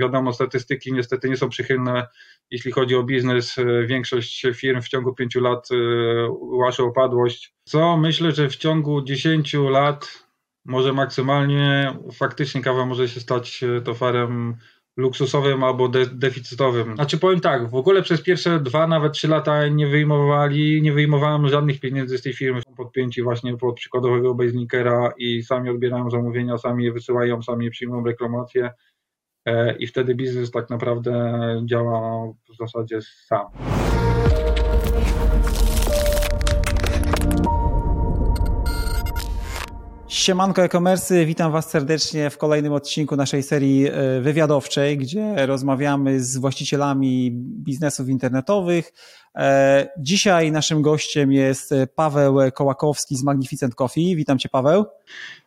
[0.00, 2.06] wiadomo, statystyki niestety nie są przychylne,
[2.50, 3.56] jeśli chodzi o biznes.
[3.86, 5.68] Większość firm w ciągu pięciu lat
[6.40, 7.54] łasze opadłość.
[7.64, 10.24] Co myślę, że w ciągu dziesięciu lat,
[10.64, 14.56] może maksymalnie, faktycznie kawa może się stać towarem
[14.96, 16.94] luksusowym albo de deficytowym.
[16.94, 21.48] Znaczy powiem tak, w ogóle przez pierwsze dwa, nawet trzy lata nie wyjmowali, nie wyjmowałem
[21.48, 22.62] żadnych pieniędzy z tej firmy.
[22.62, 27.70] Są podpięci właśnie pod przykładowego basenikera i sami odbierają zamówienia, sami je wysyłają, sami je
[27.70, 28.72] przyjmują reklamacje e,
[29.78, 31.12] i wtedy biznes tak naprawdę
[31.64, 33.46] działa w zasadzie sam.
[40.08, 46.36] Siemanko e-commerce, witam Was serdecznie w kolejnym odcinku naszej serii e, wywiadowczej, gdzie rozmawiamy z
[46.36, 47.30] właścicielami
[47.64, 48.92] biznesów internetowych.
[49.36, 54.16] E, dzisiaj naszym gościem jest Paweł Kołakowski z Magnificent Coffee.
[54.16, 54.84] Witam Cię Paweł.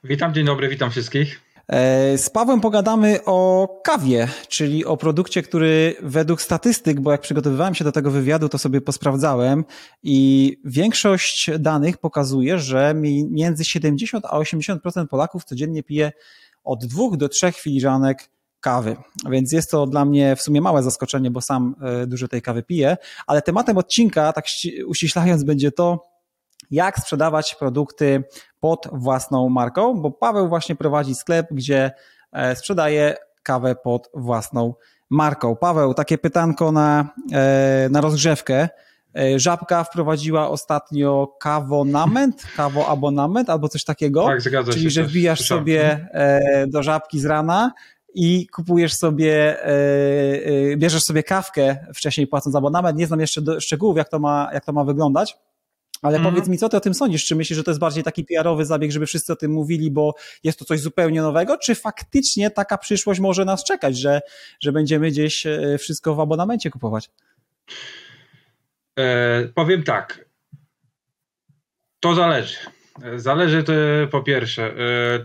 [0.03, 1.52] Witam, dzień dobry, witam wszystkich.
[1.67, 7.75] E, z Pawłem pogadamy o kawie, czyli o produkcie, który według statystyk, bo jak przygotowywałem
[7.75, 9.65] się do tego wywiadu, to sobie posprawdzałem
[10.03, 12.93] i większość danych pokazuje, że
[13.29, 16.11] między 70 a 80% Polaków codziennie pije
[16.63, 18.95] od dwóch do trzech filiżanek kawy.
[19.29, 22.63] Więc jest to dla mnie w sumie małe zaskoczenie, bo sam e, dużo tej kawy
[22.63, 24.45] piję, ale tematem odcinka, tak
[24.87, 26.12] uściślając, będzie to,
[26.73, 28.23] jak sprzedawać produkty
[28.59, 31.91] pod własną marką, bo Paweł właśnie prowadzi sklep, gdzie
[32.31, 34.73] e, sprzedaje kawę pod własną
[35.09, 35.55] marką.
[35.55, 38.69] Paweł, takie pytanko na, e, na rozgrzewkę.
[39.17, 44.25] E, Żabka wprowadziła ostatnio kawonament, kawoabonament albo coś takiego.
[44.25, 44.89] Tak, zgadza Czyli, się.
[44.89, 46.07] że wbijasz sobie
[46.67, 47.71] do żabki z rana
[48.15, 49.57] i kupujesz sobie,
[50.77, 52.97] bierzesz sobie kawkę wcześniej płacąc abonament.
[52.97, 55.37] Nie znam jeszcze szczegółów, jak to ma, jak to ma wyglądać.
[56.03, 56.31] Ale mm.
[56.31, 57.25] powiedz mi, co ty o tym sądzisz?
[57.25, 60.15] Czy myślisz, że to jest bardziej taki PR-owy zabieg, żeby wszyscy o tym mówili, bo
[60.43, 61.57] jest to coś zupełnie nowego?
[61.57, 64.21] Czy faktycznie taka przyszłość może nas czekać, że,
[64.59, 67.09] że będziemy gdzieś e, wszystko w abonamencie kupować?
[68.99, 70.25] E, powiem tak.
[71.99, 72.57] To zależy.
[73.15, 73.73] Zależy to
[74.11, 74.73] po pierwsze, e,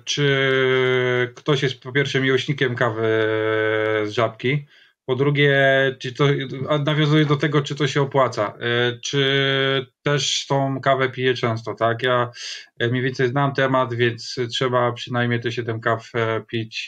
[0.04, 3.02] czy ktoś jest po pierwsze miłośnikiem kawy
[4.06, 4.66] z żabki,
[5.08, 5.56] po drugie,
[5.98, 6.24] czy to
[6.84, 12.02] nawiązuje do tego, czy to się opłaca, e, czy też tą kawę piję często, tak?
[12.02, 12.30] Ja
[12.78, 16.86] e, mniej więcej znam temat, więc trzeba przynajmniej te 7 kaw e, pić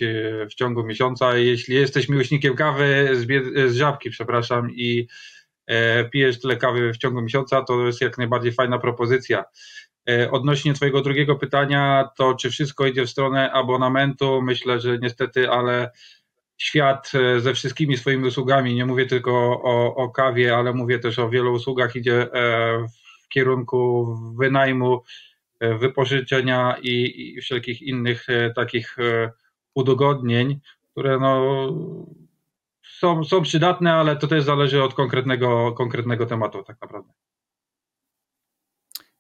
[0.50, 1.36] w ciągu miesiąca.
[1.36, 3.26] Jeśli jesteś miłośnikiem kawy z,
[3.72, 5.06] z żabki, przepraszam, i
[6.12, 9.44] pijesz tyle kawy w ciągu miesiąca, to jest jak najbardziej fajna propozycja.
[10.30, 14.42] Odnośnie Twojego drugiego pytania, to czy wszystko idzie w stronę abonamentu?
[14.42, 15.91] Myślę, że niestety, ale
[16.60, 19.32] świat e, ze wszystkimi swoimi usługami, nie mówię tylko
[19.62, 22.28] o, o kawie, ale mówię też o wielu usługach, idzie e,
[23.25, 25.03] w kierunku wynajmu,
[25.60, 28.26] e, wypożyczenia i, i wszelkich innych
[28.56, 28.97] takich
[29.75, 30.60] udogodnień,
[30.93, 31.66] które no,
[32.82, 37.12] są, są przydatne, ale to też zależy od konkretnego, konkretnego tematu tak naprawdę.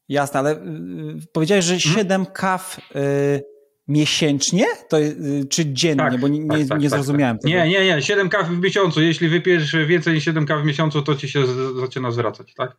[0.08, 2.26] Jasne, ale y, y, powiedziałeś, że 7 hmm?
[2.32, 3.42] kaw y,
[3.90, 4.66] miesięcznie?
[4.88, 5.96] To, y, czy dziennie?
[5.96, 7.48] Tak, bo nie, tak, nie, tak, nie tak, zrozumiałem tego.
[7.48, 8.02] Nie, nie, nie.
[8.02, 9.02] 7 kaw w miesiącu.
[9.02, 11.42] Jeśli wypijesz więcej niż 7 kaw w miesiącu, to ci się
[11.80, 12.76] zaczyna zwracać, tak?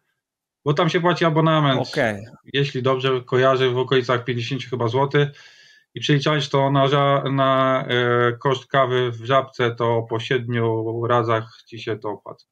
[0.66, 1.90] Bo tam się płaci abonament.
[1.90, 2.24] Okay.
[2.54, 5.30] Jeśli dobrze kojarzę, w okolicach 50 chyba złotych.
[5.94, 6.88] I przeliczając to na,
[7.32, 10.48] na e, koszt kawy w żabce, to po 7
[11.10, 12.46] razach ci się to opłaca.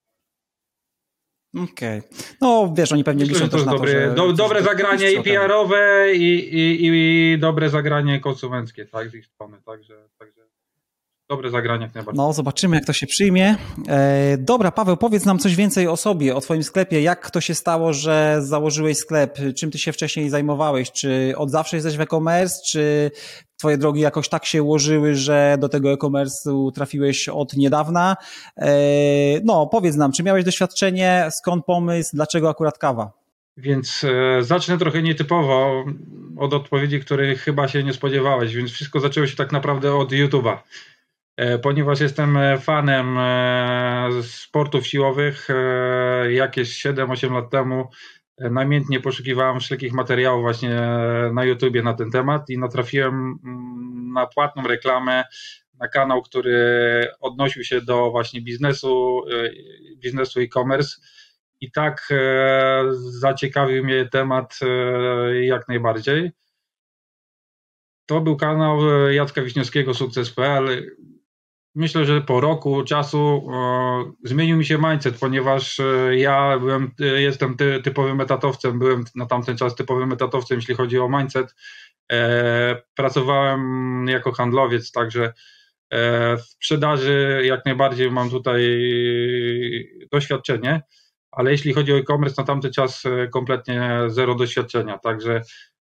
[1.56, 2.00] Okej.
[2.00, 2.02] Okay.
[2.42, 4.16] No wiesz, oni pewnie liczą też na dobre, to, że...
[4.16, 9.58] Do, dobre zagranie i PR-owe i, i, i, dobre zagranie konsumenckie, tak, z ich strony,
[9.66, 10.42] także, także
[11.30, 12.18] dobre zagranie jak najbardziej.
[12.18, 13.56] No, zobaczymy jak to się przyjmie.
[13.88, 17.02] E, dobra, Paweł, powiedz nam coś więcej o sobie, o twoim sklepie.
[17.02, 19.38] Jak to się stało, że założyłeś sklep?
[19.58, 20.92] Czym ty się wcześniej zajmowałeś?
[20.92, 23.12] Czy od zawsze jesteś w e-commerce, czy
[23.58, 28.18] twoje drogi jakoś tak się ułożyły, że do tego e-commerce'u trafiłeś od niedawna?
[28.58, 28.72] E,
[29.44, 33.12] no, powiedz nam, czy miałeś doświadczenie, skąd pomysł, dlaczego akurat kawa?
[33.58, 35.86] Więc e, zacznę trochę nietypowo
[36.38, 40.58] od odpowiedzi, których chyba się nie spodziewałeś, więc wszystko zaczęło się tak naprawdę od YouTube'a.
[41.40, 45.48] E, ponieważ jestem e, fanem e, sportów siłowych,
[46.30, 47.90] jakieś 7-8 lat temu
[48.38, 50.82] namiętnie poszukiwałem wszelkich materiałów właśnie
[51.34, 55.24] na YouTubie na ten temat i natrafiłem mm, na płatną reklamę,
[55.74, 59.22] na kanał, który odnosił się do właśnie biznesu,
[59.98, 61.02] biznesu e-commerce
[61.62, 62.10] i tak
[62.98, 64.60] zaciekawił mnie temat
[65.42, 66.32] jak najbardziej.
[68.06, 68.80] To był kanał
[69.10, 70.96] Jacka Wiśniewskiego, sukces.pl
[71.76, 77.06] myślę, że po roku czasu e, zmienił mi się mindset, ponieważ e, ja byłem, e,
[77.22, 81.56] jestem ty, typowym etatowcem, byłem na tamten czas typowym etatowcem, jeśli chodzi o mindset.
[82.12, 85.34] E, pracowałem jako handlowiec, także
[86.38, 88.62] W sprzedaży jak najbardziej mam tutaj
[90.12, 90.82] doświadczenie,
[91.32, 95.42] ale jeśli chodzi o e-commerce, na tamty czas kompletnie zero doświadczenia, także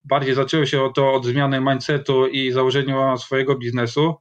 [0.04, 4.16] bardziej zaczęło się to od zmiany mindsetu i założenia swojego biznesu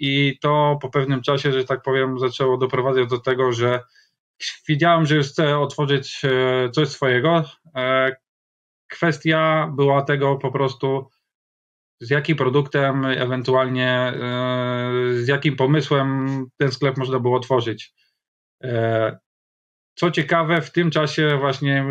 [0.00, 3.80] i to po pewnym czasie, że tak powiem, zaczęło doprowadzać do tego, że
[4.68, 6.22] wiedziałem, że już chcę otworzyć
[6.72, 7.44] coś swojego,
[8.92, 11.08] kwestia była tego po prostu,
[12.00, 14.14] z jakim produktem, ewentualnie e,
[15.14, 17.94] z jakim pomysłem ten sklep można było otworzyć.
[18.64, 19.18] E,
[19.94, 21.86] co ciekawe, w tym czasie właśnie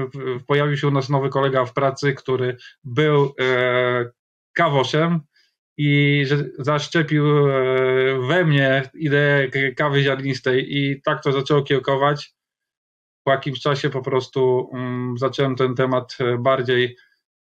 [0.48, 4.12] pojawił się u nas nowy kolega w pracy, który był e,
[4.54, 5.22] kawoszem
[5.84, 6.26] i
[6.60, 7.26] zaszczepił
[8.28, 12.34] we mnie ideę kawy ziarnistej i tak to zaczęło kiełkować
[13.24, 16.98] po jakimś czasie po prostu um, zacząłem ten temat e, bardziej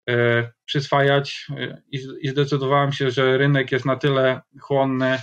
[0.09, 1.81] e, przyswajać e,
[2.21, 5.19] i, zdecydowałem się, że rynek jest na tyle chłonny,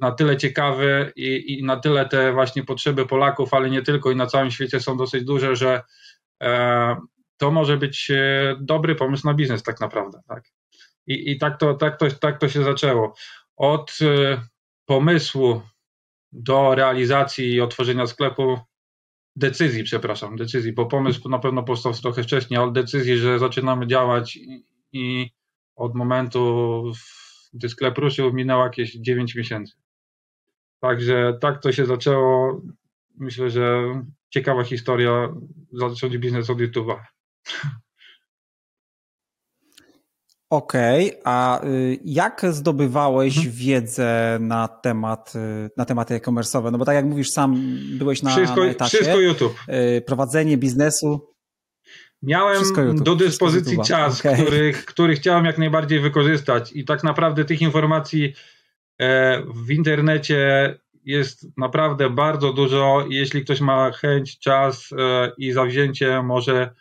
[0.00, 4.16] na tyle ciekawy i, i, na tyle te właśnie potrzeby Polaków, ale nie tylko i
[4.16, 5.82] na całym świecie są dosyć duże, że
[6.42, 6.96] e,
[7.36, 10.20] to może być e, dobry pomysł na biznes tak naprawdę.
[10.28, 10.44] Tak?
[11.06, 13.14] I, i tak, to, tak, to, tak to się zaczęło.
[13.56, 14.42] Od e,
[14.86, 15.62] pomysłu
[16.32, 18.58] do realizacji i otworzenia sklepu
[19.36, 24.36] decyzji, przepraszam, decyzji, bo pomysł na pewno powstał trochę wcześniej, ale decyzji, że zaczynamy działać
[24.36, 25.30] i, i
[25.76, 26.82] od momentu,
[27.52, 29.74] gdy sklep ruszył, minęło jakieś 9 miesięcy.
[30.80, 32.62] Także tak to się zaczęło.
[33.18, 33.82] Myślę, że
[34.30, 35.34] ciekawa historia
[35.72, 36.96] zacząć biznes od YouTube'a.
[40.54, 43.54] Okej, okay, a y, jak zdobywałeś mhm.
[43.56, 46.72] wiedzę na temat, y, na tematy e-commerce'owe?
[46.72, 48.96] No bo tak jak mówisz, sam byłeś na, wszystko, na etacie.
[48.96, 49.56] Wszystko YouTube.
[49.68, 51.34] Y, prowadzenie biznesu.
[52.22, 52.62] Miałem
[52.94, 54.42] do dyspozycji czas, okay.
[54.42, 58.34] który, który chciałem jak najbardziej wykorzystać i tak naprawdę tych informacji
[59.00, 60.74] e, w internecie
[61.04, 63.06] jest naprawdę bardzo dużo.
[63.08, 66.74] Jeśli ktoś ma chęć, czas e, i zawzięcie, może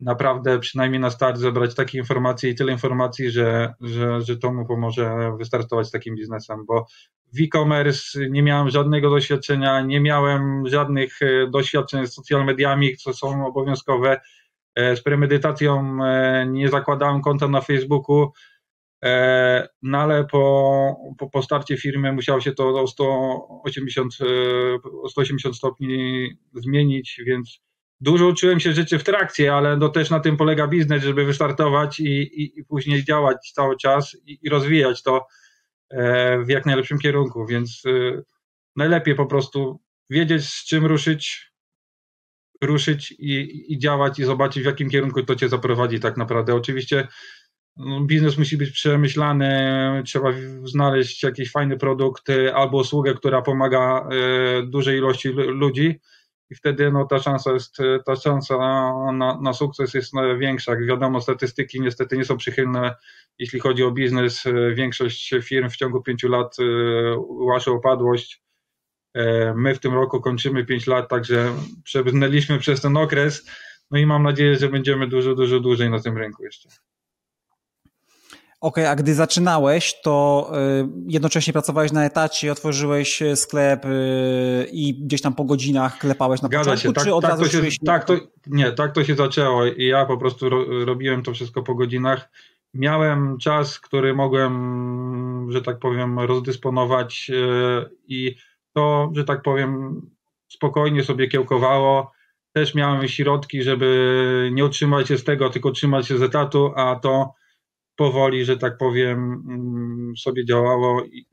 [0.00, 4.66] naprawdę przynajmniej na start zebrać takie informacje i tyle informacji, że, że, że to mu
[4.66, 6.86] pomoże wystartować z takim biznesem, bo
[7.34, 13.12] w e-commerce nie miałem żadnego doświadczenia, nie miałem żadnych e, doświadczeń z social mediami, co
[13.12, 14.20] są obowiązkowe.
[14.74, 18.32] E, z premedytacją e, nie zakładałem konta na Facebooku,
[19.82, 24.14] no ale po, po, po starcie firmy musiało się to o 180,
[25.02, 27.60] o 180 stopni zmienić, więc
[28.00, 32.00] dużo uczyłem się rzeczy w trakcie, ale no też na tym polega biznes, żeby wystartować
[32.00, 35.26] i, i, i później działać cały czas i, i, rozwijać to
[35.90, 38.22] e, w jak najlepszym kierunku, więc e,
[38.76, 39.80] najlepiej po prostu
[40.10, 41.52] wiedzieć z czym ruszyć,
[42.62, 46.54] ruszyć i, i działać i zobaczyć w jakim kierunku to cię zaprowadzi tak naprawdę.
[46.54, 47.08] Oczywiście
[47.76, 50.32] no, biznes musi być przemyślany, trzeba
[50.64, 54.08] znaleźć jakiś fajny produkt e, albo usługę, która pomaga
[54.66, 56.00] dużej ilości ludzi,
[56.50, 58.56] i wtedy no, ta szansa jest, ta szansa
[59.12, 60.72] na, na, sukces jest większa.
[60.72, 62.94] Jak wiadomo, statystyki niestety nie są przychylne,
[63.38, 64.44] jeśli chodzi o biznes.
[64.74, 66.64] Większość firm w ciągu pięciu lat e,
[67.18, 68.42] łasza opadłość.
[69.14, 71.52] E, my w tym roku kończymy pięć lat, także
[71.84, 73.50] przebrnęliśmy przez ten okres.
[73.90, 76.68] No i mam nadzieję, że będziemy dużo, dużo dłużej na tym rynku jeszcze.
[78.60, 80.50] Okej, okay, a gdy zaczynałeś, to
[80.80, 86.42] y, jednocześnie pracowałeś na etacie, otworzyłeś y, sklep y, i gdzieś tam po godzinach klepałeś
[86.42, 86.92] na Zgadza początku, się.
[86.92, 88.14] Tak, czy od tak razu to się, tak to,
[88.46, 92.30] Nie, tak to się zaczęło i ja po prostu ro, robiłem to wszystko po godzinach.
[92.74, 97.30] Miałem czas, który mogłem, że tak powiem, rozdysponować
[98.08, 98.36] i
[98.72, 100.00] to, że tak powiem,
[100.48, 102.12] spokojnie sobie kiełkowało.
[102.52, 106.96] Też miałem środki, żeby nie utrzymać się z tego, tylko utrzymać się z etatu, a
[106.96, 107.34] to
[107.98, 111.26] powoli, że tak powiem, mm, sobie działało i,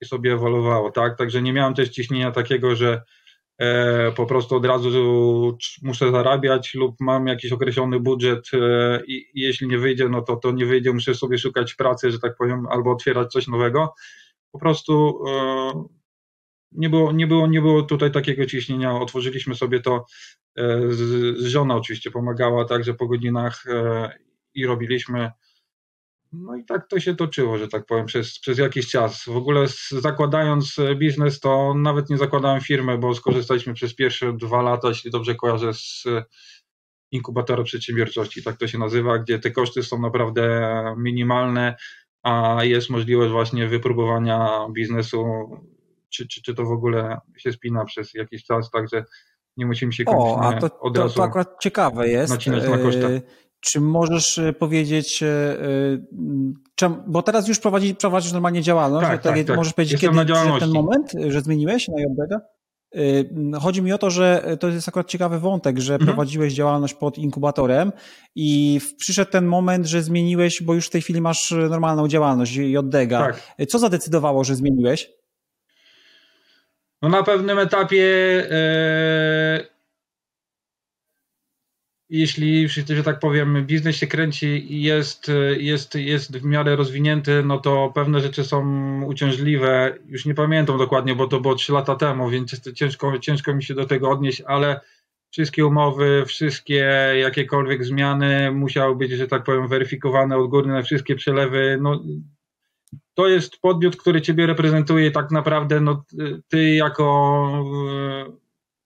[0.00, 1.18] i sobie ewoluowało, tak?
[1.18, 3.02] Także nie miałem też ciśnienia takiego, że
[3.58, 9.40] e, po prostu od razu muszę zarabiać lub mam jakiś określony budżet e, i, i,
[9.40, 12.66] jeśli nie wyjdzie, no to to nie wyjdzie, muszę sobie szukać pracy, że tak powiem,
[12.66, 13.94] albo otwierać coś nowego.
[14.52, 15.98] Po prostu e,
[16.72, 19.00] nie było, nie, było, nie było tutaj takiego ciśnienia.
[19.00, 20.06] Otworzyliśmy sobie to.
[20.58, 24.10] E, z, żona oczywiście pomagała także po godzinach e,
[24.54, 25.30] i robiliśmy
[26.32, 29.24] no i tak to się toczyło, że tak powiem, przez, przez jakiś czas.
[29.24, 34.88] W ogóle zakładając biznes, to nawet nie zakładałem firmy, bo skorzystaliśmy przez pierwsze dwa lata,
[34.88, 36.04] jeśli dobrze kojarzę, z
[37.10, 41.76] inkubatora przedsiębiorczości, tak to się nazywa, gdzie te koszty są naprawdę minimalne,
[42.22, 45.24] a jest możliwość właśnie wypróbowania biznesu,
[46.08, 49.04] czy, czy, czy to w ogóle się spina przez jakiś czas, także
[49.56, 52.32] nie musimy się o, a to, od to, razu to akurat ciekawe jest.
[52.32, 53.22] nacinać na koszty.
[53.60, 55.24] Czy możesz e, powiedzieć,
[56.74, 59.56] czem, bo teraz już prowadzi, prowadzisz normalnie działalność, tak, tak, tak.
[59.56, 62.40] możesz powiedzieć, Jestem kiedy ten moment, że zmieniłeś na JBG?
[63.60, 66.06] Chodzi mi o to, że to jest akurat ciekawy wątek, że mhm.
[66.06, 67.92] prowadziłeś działalność pod inkubatorem
[68.34, 73.10] i przyszedł ten moment, że zmieniłeś, bo już w tej chwili masz normalną działalność JDG.
[73.10, 73.42] Tak.
[73.68, 75.10] Co zadecydowało, że zmieniłeś?
[77.02, 78.04] No na pewnym etapie
[78.50, 79.77] e,
[82.10, 87.58] jeśli, że tak powiem, biznes się kręci i jest, jest, jest w miarę rozwinięty, no
[87.58, 88.62] to pewne rzeczy są
[89.04, 89.94] uciążliwe.
[90.08, 93.74] Już nie pamiętam dokładnie, bo to było 3 lata temu, więc ciężko, ciężko mi się
[93.74, 94.80] do tego odnieść, ale
[95.30, 96.84] wszystkie umowy, wszystkie
[97.20, 101.78] jakiekolwiek zmiany musiały być, że tak powiem, weryfikowane odgórnie, wszystkie przelewy.
[101.80, 102.02] No,
[103.14, 106.04] to jest podmiot, który ciebie reprezentuje tak naprawdę, no,
[106.48, 107.64] ty jako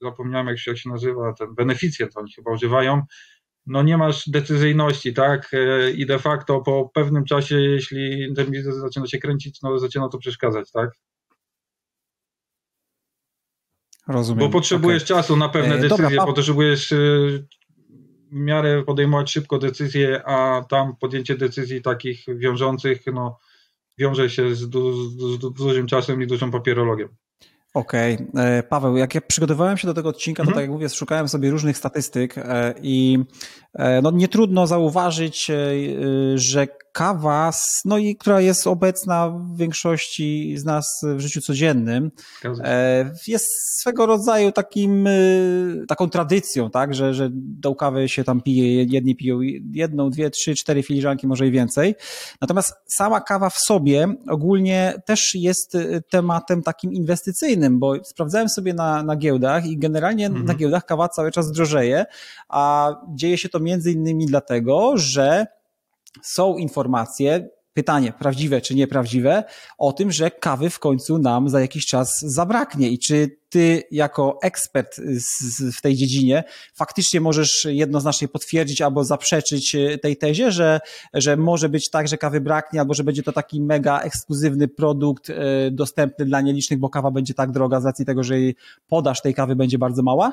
[0.03, 3.03] zapomniałem jak się, jak się nazywa, ten beneficjent oni chyba używają,
[3.67, 5.51] no nie masz decyzyjności, tak?
[5.55, 10.09] E, I de facto po pewnym czasie, jeśli ten biznes zaczyna się kręcić, no zaczyna
[10.09, 10.91] to przeszkadzać, tak?
[14.09, 14.41] Rozumiem.
[14.41, 15.17] Bo potrzebujesz okay.
[15.17, 20.97] czasu na pewne e, decyzje, Dobra, potrzebujesz e, w miarę podejmować szybko decyzje, a tam
[20.97, 23.39] podjęcie decyzji takich wiążących, no
[23.99, 27.09] wiąże się z, du z, z dużym czasem i dużą papierologią.
[27.75, 28.15] Okej.
[28.15, 28.43] Okay.
[28.43, 30.55] E, Paweł, jak ja przygotowywałem się do tego odcinka, to mhm.
[30.55, 33.19] tak jak mówię, szukałem sobie różnych statystyk e, i
[33.75, 35.51] e, no, nie trudno zauważyć,
[36.35, 37.51] że kawa,
[37.85, 42.11] no i która jest obecna w większości z nas w życiu codziennym,
[43.27, 43.47] jest
[43.81, 45.09] swego rodzaju takim,
[45.89, 49.41] taką tradycją, tak, że, że do kawy się tam pije, jedni piją
[49.73, 51.95] jedną, dwie, trzy, cztery filiżanki, może i więcej.
[52.41, 55.77] Natomiast sama kawa w sobie ogólnie też jest
[56.11, 60.45] tematem takim inwestycyjnym, bo sprawdzałem sobie na, na giełdach i generalnie mhm.
[60.45, 62.05] na giełdach kawa cały czas drożeje,
[62.49, 65.47] a dzieje się to między innymi dlatego, że
[66.23, 69.45] są informacje, pytanie, prawdziwe czy nieprawdziwe,
[69.79, 72.89] o tym, że kawy w końcu nam za jakiś czas zabraknie.
[72.89, 75.01] I czy ty, jako ekspert
[75.79, 80.81] w tej dziedzinie, faktycznie możesz jednoznacznie potwierdzić albo zaprzeczyć e, tej tezie, że,
[81.15, 85.31] że może być tak, że kawy braknie, albo że będzie to taki mega ekskluzywny produkt
[85.31, 85.35] e,
[85.71, 89.35] dostępny dla nielicznych, bo kawa będzie tak droga z racji tego, że jej podaż tej
[89.35, 90.33] kawy będzie bardzo mała?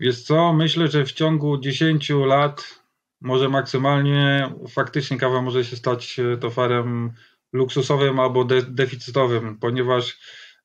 [0.00, 2.83] Wiesz co, myślę, że w ciągu 10 lat
[3.24, 7.12] może maksymalnie faktycznie kawa może się stać e, towarem
[7.52, 10.18] luksusowym albo de deficytowym, ponieważ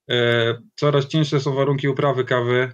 [0.10, 2.72] e, coraz cięższe są warunki uprawy kawy.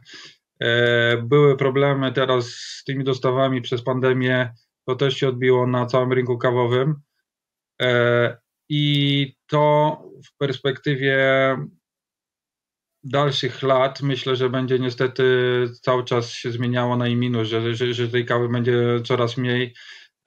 [0.60, 4.54] E, były problemy teraz z tymi dostawami przez pandemię,
[4.86, 6.96] to też się odbiło na całym rynku kawowym.
[7.82, 8.38] E,
[8.70, 11.18] I to w perspektywie
[13.06, 15.24] dalszych lat myślę, że będzie niestety
[15.82, 19.74] cały czas się zmieniało na i minus, że, że, że tej kawy będzie coraz mniej.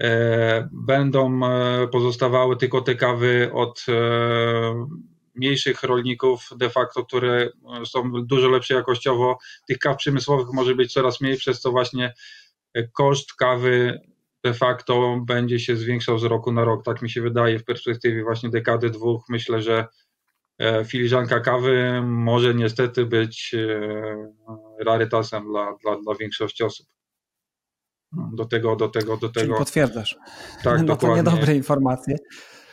[0.02, 4.86] E, będą e, pozostawały tylko te kawy od e,
[5.34, 7.50] mniejszych rolników de facto, które
[7.84, 9.38] są dużo lepsze jakościowo.
[9.68, 12.14] Tych kaw przemysłowych może być coraz mniej, przez co właśnie
[12.92, 14.00] koszt kawy
[14.44, 16.84] de facto będzie się zwiększał z roku na rok.
[16.84, 19.24] Tak mi się wydaje w perspektywie właśnie dekady, dwóch.
[19.28, 20.07] Myślę, że E,
[20.84, 26.86] filiżanka kawy może niestety być e, rarytasem dla, dla, dla większości osób.
[28.12, 29.46] Do tego, do tego, do tego.
[29.46, 30.16] Czyli potwierdzasz.
[30.64, 31.24] Tak, no dokładnie.
[31.24, 32.16] to niedobre informacje.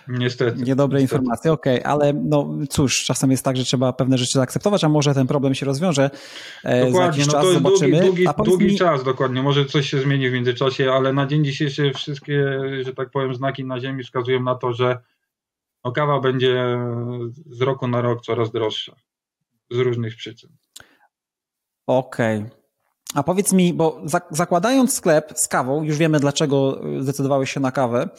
[0.07, 0.63] Niestety.
[0.63, 1.21] Niedobre niestety.
[1.21, 4.89] informacje, okej, okay, ale no cóż, czasem jest tak, że trzeba pewne rzeczy zaakceptować, a
[4.89, 6.09] może ten problem się rozwiąże.
[6.63, 8.77] E, dokładnie, no to jest długi, długi, długi mi...
[8.77, 9.41] czas, dokładnie.
[9.43, 13.65] Może coś się zmieni w międzyczasie, ale na dzień dzisiejszy wszystkie, że tak powiem, znaki
[13.65, 14.97] na ziemi wskazują na to, że
[15.85, 16.77] no kawa będzie
[17.45, 18.95] z roku na rok coraz droższa
[19.71, 20.49] z różnych przyczyn.
[21.87, 22.37] Okej.
[22.37, 22.65] Okay.
[23.13, 24.01] A powiedz mi, bo
[24.31, 28.09] zakładając sklep z kawą, już wiemy dlaczego zdecydowałeś się na kawę,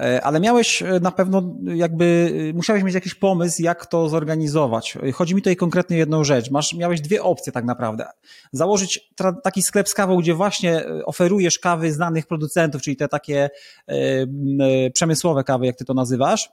[0.00, 4.98] e, ale miałeś e, na pewno jakby, e, musiałeś mieć jakiś pomysł, jak to zorganizować.
[5.14, 6.50] Chodzi mi tutaj konkretnie jedną rzecz.
[6.50, 8.06] Masz, miałeś dwie opcje tak naprawdę.
[8.52, 9.12] Założyć
[9.42, 13.50] taki sklep z kawą, gdzie właśnie oferujesz kawy znanych producentów, czyli te takie
[14.94, 16.50] przemysłowe kawy, jak ty to nazywasz,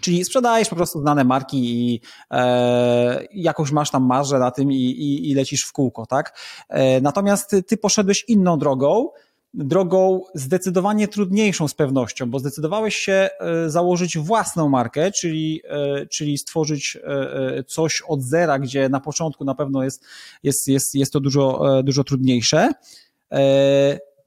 [0.00, 4.76] Czyli sprzedajesz po prostu znane marki i e, jakąś masz tam marżę na tym i,
[4.76, 6.38] i, i lecisz w kółko, tak?
[6.68, 9.08] E, natomiast ty poszedłeś inną drogą,
[9.56, 16.38] drogą zdecydowanie trudniejszą z pewnością, bo zdecydowałeś się e, założyć własną markę, czyli, e, czyli
[16.38, 20.04] stworzyć e, coś od zera, gdzie na początku na pewno jest,
[20.42, 22.72] jest, jest, jest to dużo, dużo trudniejsze.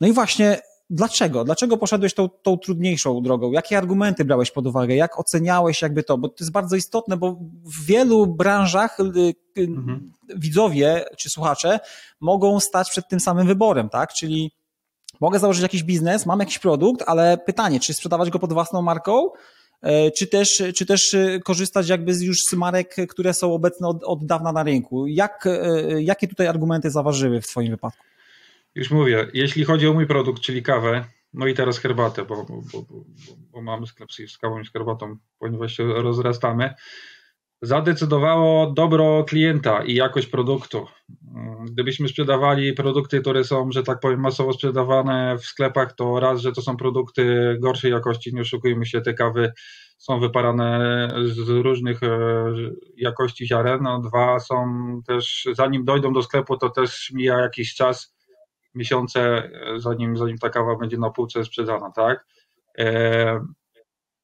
[0.02, 1.44] No i właśnie Dlaczego?
[1.44, 3.52] Dlaczego poszedłeś tą, tą trudniejszą drogą?
[3.52, 4.96] Jakie argumenty brałeś pod uwagę?
[4.96, 6.18] Jak oceniałeś jakby to?
[6.18, 9.04] Bo to jest bardzo istotne, bo w wielu branżach y,
[9.58, 10.12] y, mhm.
[10.36, 11.80] widzowie czy słuchacze
[12.20, 14.14] mogą stać przed tym samym wyborem, tak?
[14.14, 14.52] Czyli
[15.22, 19.30] mogę założyć jakiś biznes, mam jakiś produkt, ale pytanie, czy sprzedawać go pod własną marką,
[19.82, 24.04] e, czy też, czy też e, korzystać jakby już z marek, które są obecne od,
[24.04, 25.08] od dawna na rynku.
[25.08, 28.09] Jak, e, jakie tutaj argumenty zaważyły w Twoim wypadku?
[28.80, 32.62] Już mówię, jeśli chodzi o mój produkt, czyli kawę, no i teraz herbatę, bo, bo,
[32.72, 33.04] bo,
[33.52, 36.74] bo mamy sklep z kawą i z herbatą, ponieważ się rozrastamy,
[37.62, 40.88] zadecydowało dobro klienta i jakość produktu.
[41.72, 46.52] Gdybyśmy sprzedawali produkty, które są, że tak powiem, masowo sprzedawane w sklepach, to raz, że
[46.52, 49.52] to są produkty gorszej jakości, nie oszukujmy się, te kawy
[49.98, 52.18] są wyparane z różnych e,
[52.98, 53.80] jakości ziaren.
[53.84, 54.56] No, dwa są
[55.08, 58.19] też, zanim dojdą do sklepu, to też mija jakiś czas,
[58.76, 62.26] miesiące, zanim, zanim ta kawa będzie na półce sprzedana, tak?
[62.78, 63.46] E,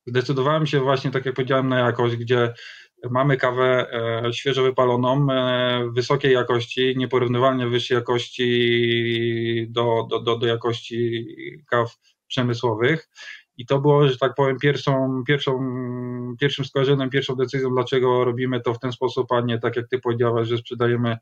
[0.05, 2.53] zdecydowałem się właśnie, tak jak powiedziałem, na jakość, gdzie
[3.09, 10.47] mamy kawę e, świeżo wypaloną, e, wysokiej jakości, nieporównywalnie wyższej jakości do, do, do, do
[10.47, 11.27] jakości
[11.69, 11.97] kaw
[12.27, 13.09] przemysłowych.
[13.57, 15.59] I to było, że tak powiem, pierwszą, pierwszą,
[16.39, 19.99] pierwszym skojarzeniem, pierwszą decyzją, dlaczego robimy to w ten sposób, a nie tak jak ty
[19.99, 21.17] powiedziałeś, że sprzedajemy e,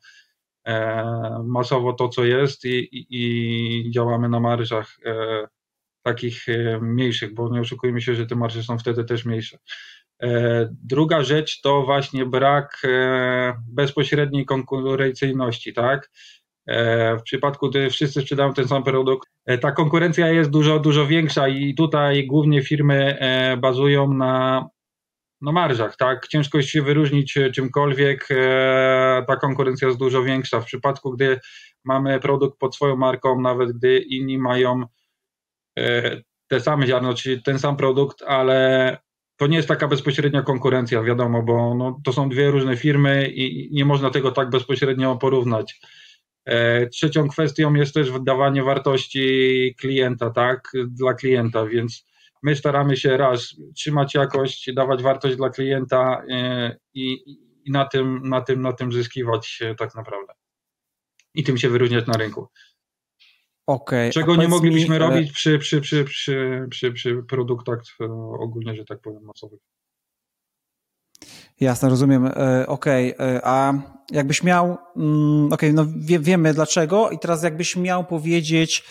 [1.43, 3.07] masowo to, co jest i, i,
[3.87, 4.97] i działamy na marżach
[6.03, 6.45] takich
[6.81, 9.57] mniejszych, bo nie oszukujmy się, że te marże są wtedy też mniejsze.
[10.23, 16.11] E, druga rzecz to właśnie brak e, bezpośredniej konkurencyjności, tak?
[16.67, 19.29] E, w przypadku, gdy wszyscy sprzedają ten sam produkt,
[19.61, 23.17] ta konkurencja jest dużo, dużo większa i tutaj głównie firmy
[23.61, 24.65] bazują na,
[25.43, 26.27] na marżach, tak?
[26.27, 28.27] Ciężko się wyróżnić czymkolwiek,
[29.27, 30.61] ta konkurencja jest dużo większa.
[30.61, 31.39] W przypadku, gdy
[31.85, 34.83] mamy produkt pod swoją marką, nawet gdy inni mają
[36.47, 38.97] te same ziarno, czyli ten sam produkt, ale
[39.37, 43.69] to nie jest taka bezpośrednia konkurencja, wiadomo, bo no, to są dwie różne firmy i
[43.71, 45.79] nie można tego tak bezpośrednio porównać.
[46.45, 52.05] E, trzecią kwestią jest też wydawanie wartości klienta, tak, dla klienta, więc
[52.43, 57.13] my staramy się raz trzymać jakość, dawać wartość dla klienta e, i,
[57.65, 60.33] i na, tym, na, tym, na tym zyskiwać tak naprawdę.
[61.33, 62.47] I tym się wyróżniać na rynku.
[63.67, 68.05] Okay, Czego nie moglibyśmy mi, robić przy, przy, przy, przy, przy, przy produktach e,
[68.39, 69.59] ogólnie, że tak powiem, masowych.
[71.59, 72.25] Jasne, rozumiem.
[72.25, 73.41] E, okej, okay.
[73.43, 73.73] A
[74.11, 78.83] jakbyś miał, mm, okej, okay, no wie, wiemy dlaczego i teraz jakbyś miał powiedzieć,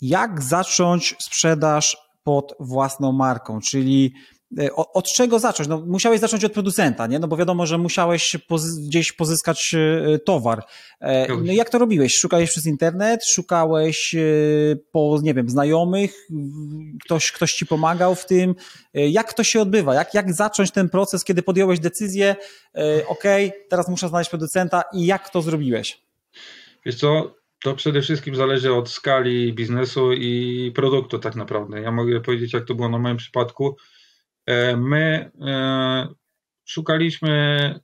[0.00, 4.14] jak zacząć sprzedaż pod własną marką, czyli
[4.58, 5.68] E, od czego zacząć?
[5.68, 7.18] No, musiałeś zacząć od producenta, nie?
[7.18, 10.64] No bo wiadomo, że musiałeś pozy gdzieś pozyskać e, towar.
[11.00, 12.16] E, no jak to robiłeś?
[12.16, 13.24] Szukałeś przez internet?
[13.26, 14.16] Szukałeś
[14.92, 16.26] po, nie wiem, znajomych?
[17.04, 18.54] Ktoś, ktoś ci pomagał w tym?
[18.94, 19.94] Jak to się odbywa?
[19.94, 22.36] Jak, jak zacząć ten proces, kiedy podjąłeś decyzję,
[23.08, 23.24] ok,
[23.68, 26.02] teraz muszę znaleźć producenta i jak to zrobiłeś?
[26.86, 31.80] Wiesz co, to przede wszystkim zależy od skali biznesu i produktu tak naprawdę.
[31.80, 33.76] Ja mogę powiedzieć, jak to było na moim przypadku
[34.50, 36.08] E, my e,
[36.64, 37.74] szukaliśmy,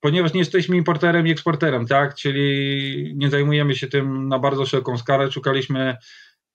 [0.00, 4.98] ponieważ nie jesteśmy importerem i eksporterem, tak, czyli nie zajmujemy się tym na bardzo szeroką
[4.98, 5.96] skalę, szukaliśmy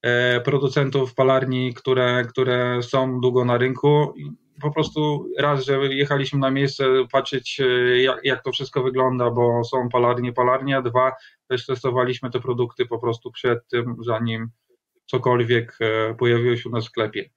[0.01, 4.13] e, producentów palarni, które, które są długo na rynku.
[4.61, 7.61] Po prostu raz, że jechaliśmy na miejsce patrzeć,
[8.01, 11.11] jak, jak to wszystko wygląda, bo są palarnie, palarnie, a dwa,
[11.47, 14.49] też testowaliśmy te produkty po prostu przed tym, zanim
[15.05, 15.77] cokolwiek
[16.17, 17.29] pojawiło się w sklepie.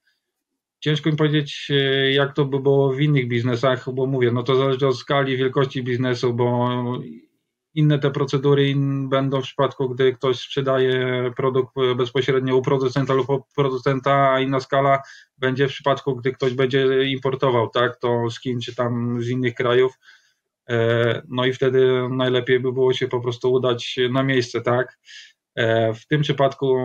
[0.82, 4.56] Ciężko mi powiedzieć, e, jak to by było w innych biznesach, bo mówię, no to
[4.56, 6.68] zależy od skali, wielkości biznesu, bo
[7.74, 8.74] inne te procedury
[9.08, 14.60] będą w przypadku, gdy ktoś sprzedaje produkt bezpośrednio u producenta lub u producenta, a inna
[14.60, 15.02] skala
[15.38, 19.54] będzie w przypadku, gdy ktoś będzie importował, tak, to z Chin czy tam z innych
[19.54, 19.98] krajów.
[20.70, 24.98] E, no i wtedy najlepiej by było się po prostu udać na miejsce, tak.
[25.54, 26.76] E, w tym przypadku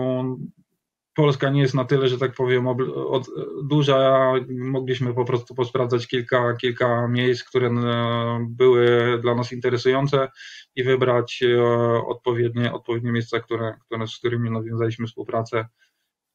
[1.18, 3.26] Polska nie jest na tyle, że tak powiem, od,
[3.62, 4.32] duża.
[4.48, 10.28] Mogliśmy po prostu posprawdzać kilka, kilka miejsc, które e, były dla nas interesujące
[10.76, 11.62] i wybrać e,
[12.06, 15.68] odpowiednie, odpowiednie miejsca, które, które, z którymi nawiązaliśmy współpracę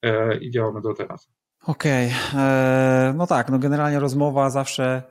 [0.02, 1.30] e, i działamy do teraz.
[1.66, 3.14] Okej, okay.
[3.14, 5.04] no tak, no generalnie rozmowa zawsze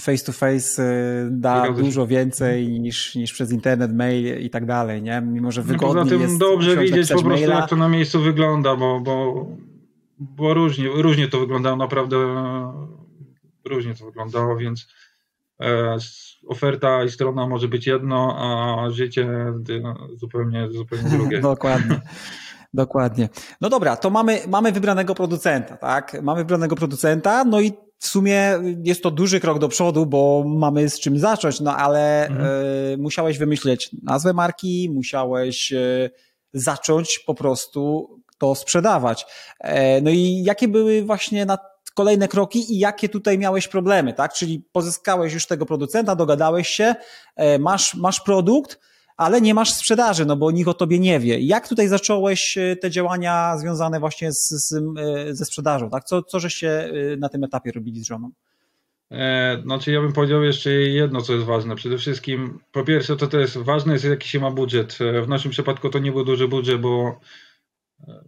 [0.00, 0.82] face to face
[1.30, 5.20] da dużo więcej niż, niż przez internet, mail i tak dalej, nie?
[5.20, 7.56] Mimo, że wygodnie no poza tym jest dobrze wiedzieć po prostu maila.
[7.56, 9.46] jak to na miejscu wygląda, bo, bo,
[10.18, 12.16] bo różnie, różnie to wyglądało, naprawdę
[13.64, 14.88] różnie to wyglądało, więc
[15.62, 15.96] e,
[16.48, 19.28] oferta i strona może być jedno, a życie
[20.14, 21.40] zupełnie, zupełnie drugie.
[21.40, 22.00] Dokładnie.
[22.74, 23.28] Dokładnie.
[23.60, 26.22] No dobra, to mamy, mamy wybranego producenta, tak?
[26.22, 30.90] Mamy wybranego producenta, no i w sumie jest to duży krok do przodu, bo mamy
[30.90, 32.48] z czym zacząć, no ale mhm.
[32.94, 36.10] y, musiałeś wymyśleć nazwę marki, musiałeś y,
[36.52, 39.26] zacząć po prostu to sprzedawać.
[39.60, 41.58] E, no i jakie były właśnie na
[41.94, 44.32] kolejne kroki i jakie tutaj miałeś problemy, tak?
[44.32, 46.94] Czyli pozyskałeś już tego producenta, dogadałeś się,
[47.58, 48.78] masz, masz produkt,
[49.20, 51.40] ale nie masz sprzedaży, no bo nikt o tobie nie wie.
[51.40, 54.84] Jak tutaj zacząłeś e, te działania związane właśnie z, z,
[55.30, 56.04] ze sprzedażą, tak?
[56.04, 58.30] Co, co żeście na tym etapie robili z żoną?
[59.10, 61.76] E, znaczy ja bym powiedział jeszcze jedno, co jest ważne.
[61.76, 64.98] Przede wszystkim, po pierwsze, to, to jest ważne, jest jaki się ma budżet.
[65.24, 67.20] W naszym przypadku to nie był duży budżet, bo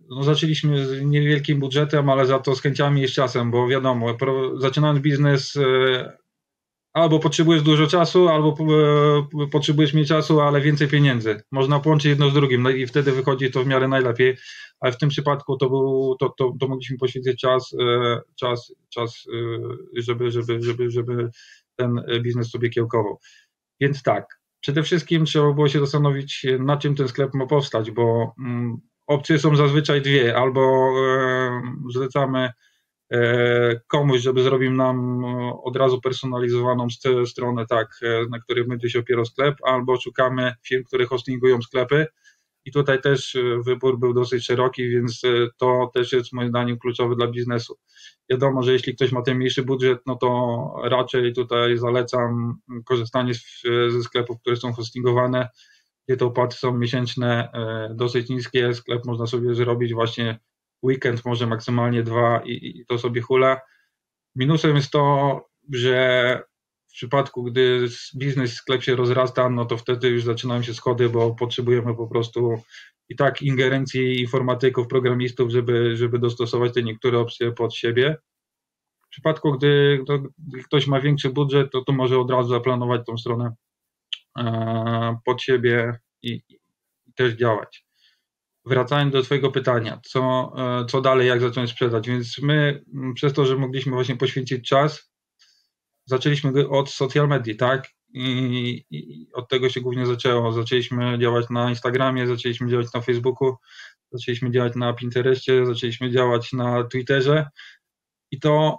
[0.08, 4.16] no, zaczęliśmy z niewielkim budżetem, ale za to z chęciami i z czasem, bo wiadomo,
[4.58, 6.21] zaczynając biznes, e,
[6.92, 8.56] albo potrzebujesz dużo czasu, albo
[9.42, 11.42] e, potrzebujesz mniej czasu, ale więcej pieniędzy.
[11.52, 14.36] Można połączyć jedno z drugim no i wtedy wychodzi to w miarę najlepiej,
[14.80, 19.26] ale w tym przypadku to, był, to, to, to mogliśmy poświęcić czas, e, czas, czas
[19.96, 21.30] żeby, żeby, żeby, żeby
[21.76, 23.18] ten biznes sobie kiełkował.
[23.80, 28.34] Więc tak, przede wszystkim trzeba było się zastanowić, na czym ten sklep ma powstać, bo
[28.38, 28.76] mm,
[29.06, 30.36] opcje są zazwyczaj dwie.
[30.36, 32.52] Albo e, zlecamy e,
[33.86, 36.86] komuś, żeby zrobił nam e, od razu personalizowaną
[37.26, 42.06] stronę, tak, na której będzie się opierał sklep, albo szukamy firm, które hostingują sklepy.
[42.64, 45.22] I tutaj też wybór był dosyć szeroki, więc
[45.58, 47.78] to też jest moim zdaniem kluczowe dla biznesu.
[48.30, 53.32] Wiadomo, że jeśli ktoś ma ten mniejszy budżet, no to raczej tutaj zalecam korzystanie
[53.88, 55.48] ze sklepów, które są hostingowane,
[56.08, 60.38] gdzie te opłaty są miesięczne e, dosyć niskie, sklep można sobie zrobić właśnie
[60.82, 63.60] weekend, może maksymalnie dwa i, i to sobie hula.
[64.36, 65.40] Minusem jest to,
[65.72, 66.42] że
[66.88, 71.34] w przypadku, gdy biznes, sklep się rozrasta, no to wtedy już zaczynają się schody, bo
[71.34, 72.62] potrzebujemy po prostu
[73.08, 78.16] i tak ingerencji informatyków, programistów, żeby, żeby dostosować te niektóre opcje pod siebie.
[79.06, 80.04] W przypadku, gdy,
[80.38, 83.52] gdy ktoś ma większy budżet, to to może od razu zaplanować tą stronę
[84.38, 87.86] E, pod siebie i, i też działać.
[88.64, 92.08] Wracając do Twojego pytania, co, e, co dalej, jak zacząć sprzedać?
[92.08, 95.12] Więc my, przez to, że mogliśmy właśnie poświęcić czas,
[96.04, 97.88] zaczęliśmy od social media, tak?
[98.14, 100.52] I, I, od tego się głównie zaczęło.
[100.52, 103.56] Zaczęliśmy działać na Instagramie, zaczęliśmy działać na Facebooku,
[104.12, 107.46] zaczęliśmy działać na Pinterestie, zaczęliśmy działać na Twitterze
[108.30, 108.78] i to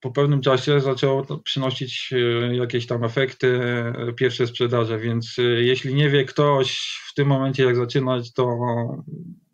[0.00, 5.94] po pewnym czasie zaczęło przynosić e, jakieś tam efekty, e, pierwsze sprzedaże, więc e, jeśli
[5.94, 8.58] nie wie ktoś w tym momencie jak zaczynać, to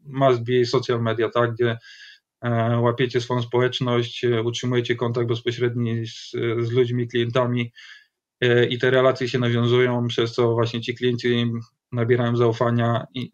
[0.05, 1.79] must be social media, tak, gdzie
[2.81, 6.31] łapiecie swoją społeczność, utrzymujecie kontakt bezpośredni z,
[6.61, 7.73] z ludźmi, klientami
[8.71, 11.53] i te relacje się nawiązują, przez co właśnie ci klienci
[11.93, 13.33] nabierają zaufania i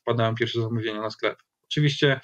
[0.00, 1.36] wpadają pierwsze zamówienia na sklep.
[1.64, 2.20] Oczywiście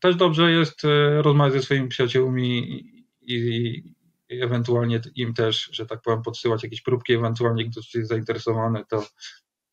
[0.00, 2.80] też dobrze jest e, rozmawiać ze swoimi przyjaciółmi
[3.22, 3.94] i,
[4.30, 9.06] ewentualnie im też, że tak powiem, podsyłać jakieś próbki, ewentualnie ktoś jest zainteresowany, to,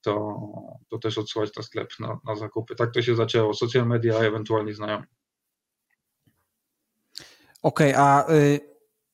[0.01, 0.39] to,
[0.89, 2.75] to też odsyłać na sklep na, na zakupy.
[2.75, 3.53] Tak to się zaczęło.
[3.53, 5.05] Social media, ewentualnie znajomi.
[7.61, 8.59] Okej, okay, a y,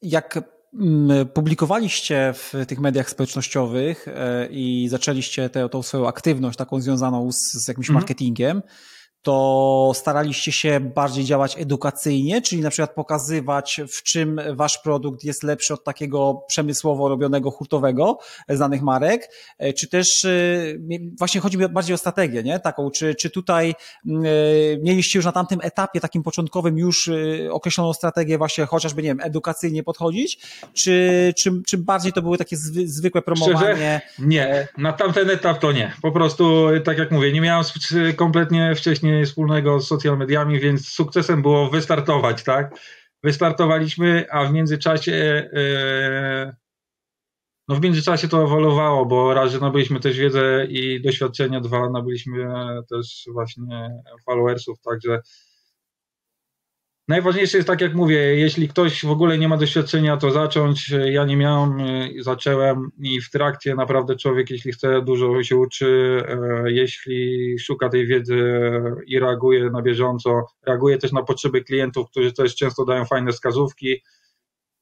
[0.01, 0.39] jak
[0.73, 7.31] mm, publikowaliście w tych mediach społecznościowych e, i zaczęliście tę, tą swoją aktywność taką związaną
[7.31, 8.01] z, z jakimś mhm.
[8.01, 8.61] marketingiem,
[9.21, 15.43] to staraliście się bardziej działać edukacyjnie, czyli na przykład pokazywać, w czym wasz produkt jest
[15.43, 18.17] lepszy od takiego przemysłowo robionego hurtowego
[18.49, 20.29] znanych marek, e, czy też e,
[21.17, 22.59] właśnie chodzi mi bardziej o strategię, nie?
[22.59, 24.13] Taką, czy, czy tutaj e,
[24.81, 27.09] mieliście już na tamtym etapie takim początkowym już
[27.51, 30.39] określoną strategię właśnie chociażby, nie wiem, edukacyjnie podchodzić,
[30.73, 33.57] czy, czy, czy bardziej to były takie zwykłe promowanie?
[33.57, 34.01] Szczerze?
[34.19, 35.93] Nie, na tamten etap to nie.
[36.01, 37.65] Po prostu, tak jak mówię, nie miałem
[38.15, 42.75] kompletnie wcześniej wspólnego z social mediami, więc sukcesem było wystartować, tak?
[43.23, 45.13] Wystartowaliśmy, a w międzyczasie
[45.53, 46.55] e,
[47.67, 52.47] no w międzyczasie to ewoluowało, bo raz, że nabyliśmy też wiedzę i doświadczenia, dwa, nabyliśmy
[52.89, 53.89] też właśnie
[54.25, 55.21] followersów, także
[57.07, 60.89] Najważniejsze jest tak jak mówię, jeśli ktoś w ogóle nie ma doświadczenia, to zacząć.
[60.89, 66.23] Ja nie miałem, y, zacząłem i w trakcie naprawdę człowiek, jeśli chce, dużo się uczy,
[66.27, 68.61] e, jeśli szuka tej wiedzy
[69.05, 74.03] i reaguje na bieżąco, reaguje też na potrzeby klientów, którzy też często dają fajne wskazówki.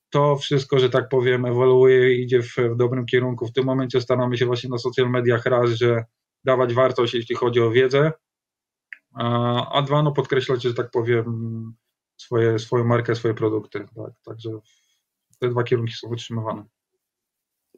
[0.09, 3.47] To wszystko, że tak powiem, ewoluuje i idzie w, w dobrym kierunku.
[3.47, 6.03] W tym momencie staramy się właśnie na social mediach raz, że
[6.43, 8.11] dawać wartość, jeśli chodzi o wiedzę,
[9.71, 11.25] a dwa, no podkreślać, że tak powiem,
[12.17, 13.79] swoje, swoją markę, swoje produkty.
[13.79, 14.13] Tak?
[14.25, 14.49] Także
[15.39, 16.63] te dwa kierunki są utrzymywane.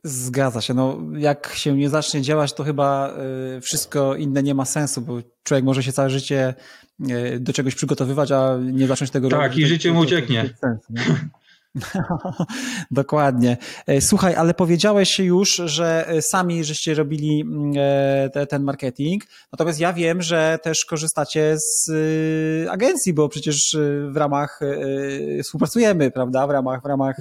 [0.04, 0.73] Zgadza się.
[0.73, 3.13] No, jak się nie zacznie działać, to chyba
[3.58, 6.54] y, wszystko inne nie ma sensu, bo człowiek może się całe życie
[7.10, 9.56] y, do czegoś przygotowywać, a nie zacząć tego tak, robić.
[9.56, 10.50] Tak, i życie mu ucieknie.
[10.62, 10.88] Sens,
[12.91, 13.58] Dokładnie.
[13.88, 19.23] E, słuchaj, ale powiedziałeś już, że e, sami żeście robili mm, e, te, ten marketing,
[19.51, 21.89] natomiast ja wiem, że też korzystacie z
[22.69, 23.77] agencji, bo przecież
[24.10, 24.60] w ramach
[25.43, 27.15] współpracujemy, prawda, w ramach, w ramach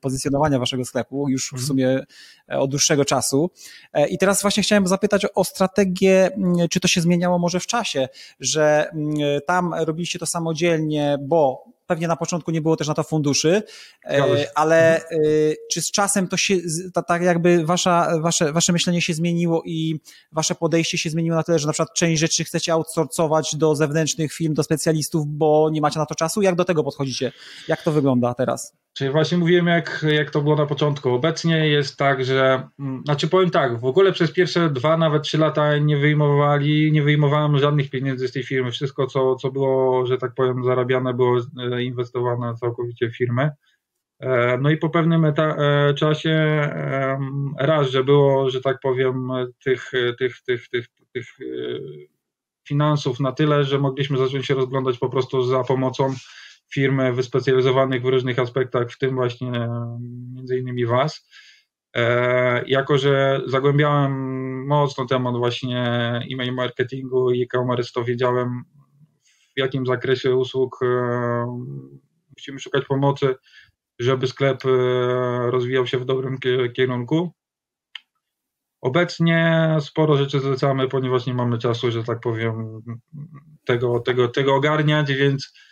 [0.00, 1.66] pozycjonowania waszego sklepu już w mhm.
[1.66, 2.04] sumie
[2.48, 3.50] od dłuższego czasu.
[4.08, 8.08] I teraz właśnie chciałem zapytać o strategię, mm, czy to się zmieniało może w czasie,
[8.40, 13.02] że mm, tam robiliście to samodzielnie, bo pewnie na początku nie było też na to
[13.02, 13.62] funduszy,
[14.04, 15.08] e, ale e,
[15.72, 16.54] czy z czasem to się,
[17.06, 20.00] tak jakby wasza, wasze, wasze myślenie się zmieniło i
[20.32, 24.32] wasze podejście się zmieniło na tyle, że na przykład część rzeczy chcecie outsourcować do zewnętrznych
[24.32, 26.42] firm, do specjalistów, bo nie macie na to czasu?
[26.42, 27.32] Jak do tego podchodzicie?
[27.68, 28.85] Jak to wygląda teraz?
[28.96, 31.10] Czyli właśnie mówiłem, jak, jak to było na początku.
[31.10, 35.38] Obecnie jest tak, że, mm, znaczy powiem tak, w ogóle przez pierwsze dwa, nawet trzy
[35.38, 38.70] lata nie wyjmowali, nie wyjmowałem żadnych pieniędzy z tej firmy.
[38.70, 41.38] Wszystko, co, co było, że tak powiem, zarabiane, było
[41.72, 43.50] e, inwestowane całkowicie w firmę.
[44.20, 46.60] E, no i po pewnym e, czasie
[47.58, 49.28] raz, że było, że tak powiem,
[49.64, 51.26] tych, tych, tych, tych, tych
[52.68, 56.14] finansów na tyle, że mogliśmy zacząć się rozglądać po prostu za pomocą
[56.74, 59.68] firm wyspecjalizowanych w różnych aspektach, w tym właśnie
[60.34, 61.28] między innymi Was.
[61.96, 64.12] E, jako, że zagłębiałem
[64.66, 65.82] mocno temat właśnie
[66.32, 68.64] e-mail marketingu i e-commerce, to wiedziałem
[69.56, 70.86] w jakim zakresie usług e,
[72.36, 73.34] musimy szukać pomocy,
[73.98, 74.68] żeby sklep e,
[75.50, 76.38] rozwijał się w dobrym
[76.74, 77.32] kierunku.
[78.80, 82.82] Obecnie sporo rzeczy zlecamy, ponieważ nie mamy czasu, że tak powiem,
[83.64, 85.65] tego, tego, tego ogarniać, więc E,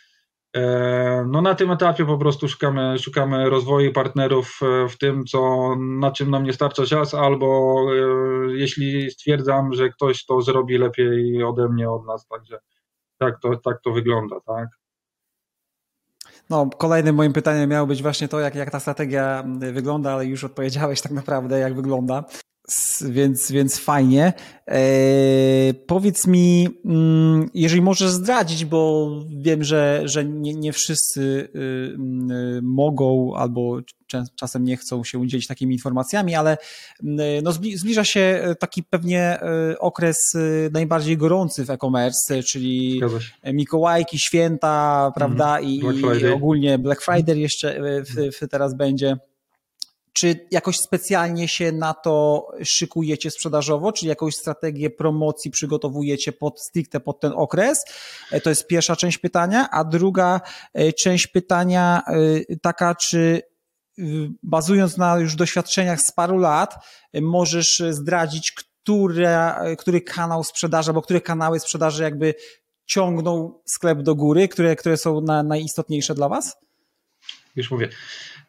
[1.27, 6.11] no na tym etapie po prostu szukamy, szukamy rozwoju partnerów e, w tym, co, na
[6.11, 11.69] czym nam nie starcza czas, albo e, jeśli stwierdzam, że ktoś to zrobi lepiej ode
[11.69, 12.59] mnie, od nas, także
[13.19, 14.69] tak to, tak to wygląda, tak.
[16.51, 20.45] No, kolejnym moim pytaniem miało być właśnie to, jak, jak ta strategia wygląda, ale już
[20.45, 22.25] odpowiedziałeś tak naprawdę, jak wygląda
[23.09, 24.33] więc, więc fajnie.
[24.69, 24.81] E,
[25.87, 31.59] powiedz mi, mm, jeżeli możesz zdradzić, bo wiem, że, że nie, nie wszyscy y,
[32.59, 33.81] y, mogą albo
[34.37, 36.57] czasem nie chcą się udzielić takimi informacjami, ale
[37.03, 37.07] y,
[37.43, 39.39] no, zbliża się taki pewnie
[39.79, 40.33] okres
[40.73, 43.01] najbardziej gorący w e-commerce, czyli
[43.45, 45.79] Mikołajki, święta, prawda, mm, i,
[46.21, 49.17] i, ogólnie Black Friday jeszcze w, w teraz będzie.
[50.15, 57.01] Czy jakoś specjalnie się na to szykujecie sprzedażowo, czy jakąś strategię promocji przygotowujecie pod stricte
[57.01, 57.85] pod ten okres?
[58.31, 60.41] E, to jest pierwsza część pytania, a druga
[60.75, 63.43] e, część pytania e, taka, czy
[64.43, 66.75] bazując na już doświadczeniach z paru lat,
[67.23, 72.35] możesz zdradzić, która, który kanał sprzedaży, albo które kanały sprzedaży jakby
[72.87, 76.57] ciągną sklep do góry, które, które są na, najistotniejsze dla Was?
[77.57, 77.89] Już mówię.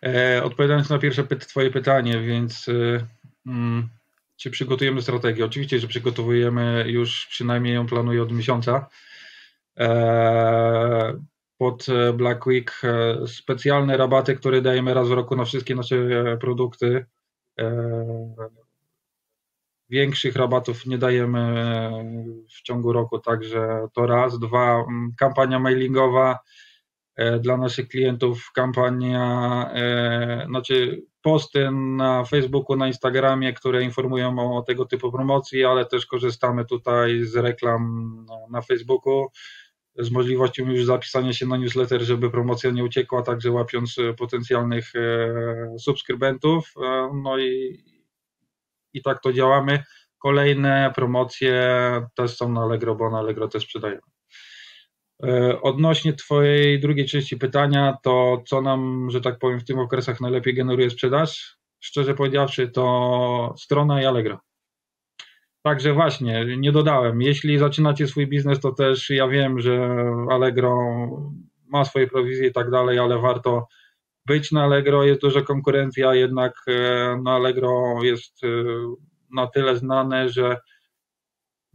[0.05, 3.07] E, odpowiadając na pierwsze Twoje pytanie, więc e,
[3.45, 3.89] mm,
[4.37, 5.45] czy przygotujemy strategię?
[5.45, 8.89] Oczywiście, że przygotowujemy już przynajmniej ją planuję od miesiąca.
[9.79, 11.13] E,
[11.57, 12.81] pod Black Week
[13.27, 15.97] specjalne rabaty, które dajemy raz w roku na wszystkie nasze
[16.39, 17.05] produkty.
[19.89, 21.53] Większych rabatów nie dajemy
[22.49, 24.39] w ciągu roku, także to raz.
[24.39, 26.39] Dwa, mm, kampania mailingowa
[27.39, 34.85] dla naszych klientów kampania, e, znaczy posty na Facebooku, na Instagramie, które informują o tego
[34.85, 39.27] typu promocji, ale też korzystamy tutaj z reklam na Facebooku,
[39.97, 45.79] z możliwością już zapisania się na newsletter, żeby promocja nie uciekła, także łapiąc potencjalnych e,
[45.79, 46.73] subskrybentów.
[47.23, 47.83] No i,
[48.93, 49.83] i tak to działamy.
[50.17, 51.77] Kolejne promocje
[52.15, 54.14] też są na Allegro, bo na Allegro też sprzedajemy.
[55.23, 60.21] E, odnośnie Twojej drugiej części pytania, to co nam, że tak powiem, w tym okresach
[60.21, 61.57] najlepiej generuje sprzedaż?
[61.79, 64.39] Szczerze powiedziawszy, to strona i Allegro.
[65.63, 67.21] Także właśnie, nie dodałem.
[67.21, 70.77] Jeśli zaczynacie swój biznes, to też ja wiem, że Allegro
[71.69, 73.67] ma swoje prowizje i tak dalej, ale warto
[74.25, 75.03] być na Allegro.
[75.03, 78.47] Jest duża konkurencja, jednak e, na Allegro jest e,
[79.31, 80.57] na tyle znane, że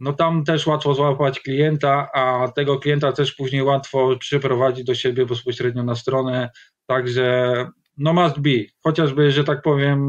[0.01, 5.25] no tam też łatwo złapać klienta, a tego klienta też później łatwo przyprowadzić do siebie
[5.25, 6.49] bezpośrednio na stronę,
[6.85, 7.55] także
[7.97, 8.49] no must be,
[8.83, 9.99] chociażby, że tak powiem,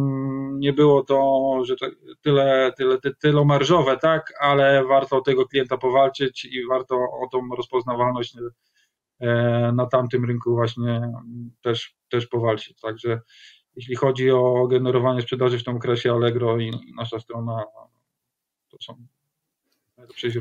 [0.59, 1.91] nie było to, że tak,
[2.23, 7.49] tyle, tyle, tyle marżowe, tak, ale warto o tego klienta powalczyć i warto o tą
[7.57, 8.37] rozpoznawalność
[9.21, 11.13] e, na tamtym rynku właśnie
[11.63, 13.21] też, też powalczyć, także
[13.77, 17.65] jeśli chodzi o generowanie sprzedaży w tym okresie Allegro i nasza strona,
[18.69, 19.07] to są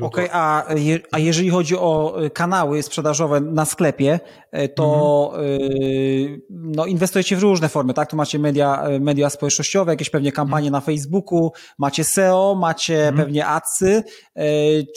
[0.00, 4.20] okay, a, je, a jeżeli chodzi o y, kanały sprzedażowe na sklepie,
[4.54, 6.40] y, to mhm.
[6.50, 8.10] no, inwestujecie w różne formy, tak?
[8.10, 10.72] Tu macie media, media społecznościowe, jakieś pewnie kampanie mhm.
[10.72, 13.16] na Facebooku, macie SEO, macie mhm.
[13.16, 14.02] pewnie adsy.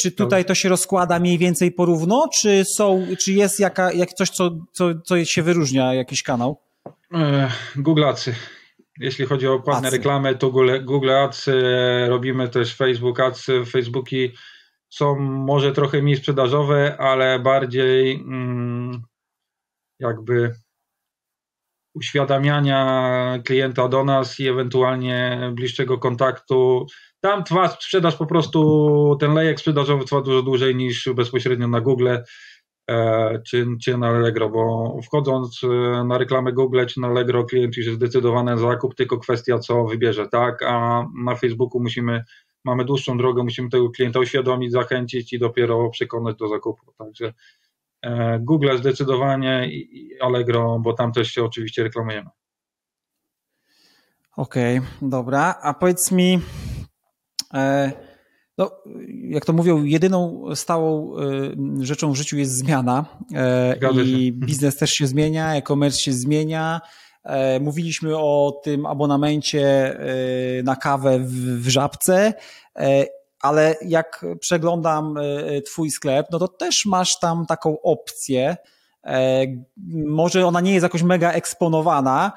[0.01, 4.30] Czy tutaj to się rozkłada mniej więcej porówno, czy są, czy jest jaka, jak coś,
[4.30, 6.62] co, co, co się wyróżnia, jakiś kanał?
[7.75, 8.36] Google Adsy.
[8.99, 11.49] Jeśli chodzi o płatne reklamy, to Google, Google Ads,
[12.08, 14.32] robimy też Facebook Ads, Facebooki
[14.89, 19.02] są może trochę mniej sprzedażowe, ale bardziej mm,
[20.00, 20.56] jakby
[21.95, 26.86] uświadamiania klienta do nas i ewentualnie bliższego kontaktu.
[27.21, 32.10] Tam trwa sprzedaż po prostu, ten lejek sprzedażowy trwa dużo dłużej niż bezpośrednio na Google
[32.89, 37.78] e, czy, czy na Allegro, bo wchodząc e, na reklamę Google czy na Allegro klient
[37.78, 42.24] już jest zdecydowany na zakup, tylko kwestia co wybierze, tak, a na Facebooku musimy
[42.65, 46.93] mamy dłuższą drogę, musimy tego klienta uświadomić, zachęcić i dopiero przekonać do zakupu.
[46.97, 47.34] Także
[48.01, 52.30] e, Google zdecydowanie i Allegro, bo tam też się oczywiście reklamujemy.
[54.38, 55.56] Okej, okay, dobra.
[55.62, 56.39] A powiedz mi,
[57.54, 57.91] e,
[58.58, 58.71] no,
[59.30, 61.21] jak to mówią, jedyną stałą e,
[61.80, 63.06] rzeczą w życiu jest zmiana
[64.06, 66.82] i biznes też się zmienia, e-commerce się zmienia.
[67.25, 72.33] E, mówiliśmy o tym abonamencie e, na kawę w, żabce,
[72.75, 73.05] e,
[73.41, 75.15] ale jak przeglądam
[75.65, 78.57] Twój sklep, no to też masz tam taką opcję.
[80.05, 82.31] Może ona nie jest jakoś mega eksponowana,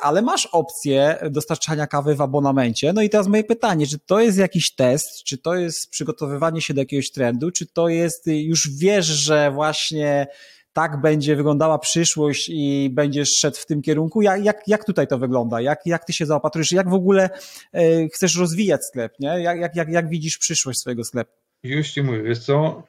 [0.00, 2.92] ale masz opcję dostarczania kawy w abonamencie.
[2.92, 6.74] No i teraz moje pytanie, czy to jest jakiś test, czy to jest przygotowywanie się
[6.74, 10.26] do jakiegoś trendu, czy to jest, już wiesz, że właśnie
[10.72, 14.22] tak będzie wyglądała przyszłość i będziesz szedł w tym kierunku.
[14.22, 15.60] Jak, jak, jak tutaj to wygląda?
[15.60, 16.72] Jak, jak ty się zaopatrujesz?
[16.72, 17.30] Jak w ogóle
[17.72, 19.12] e, chcesz rozwijać sklep?
[19.20, 19.28] Nie?
[19.28, 21.32] Jak, jak, jak, jak widzisz przyszłość swojego sklepu?
[21.62, 22.82] Już ci mówię, wiesz co,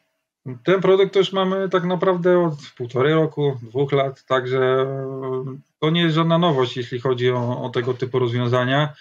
[0.64, 4.86] ten produkt już mamy tak naprawdę od półtorej roku, dwóch lat, także
[5.80, 8.94] to nie jest żadna nowość, jeśli chodzi o, o tego typu rozwiązania.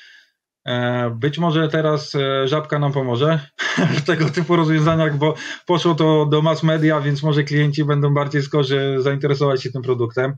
[0.67, 3.41] E, być może teraz e, żabka nam pomoże
[3.99, 5.35] w tego typu rozwiązaniach, bo
[5.67, 10.37] poszło to do mass media, więc może klienci będą bardziej skorzy zainteresować się tym produktem.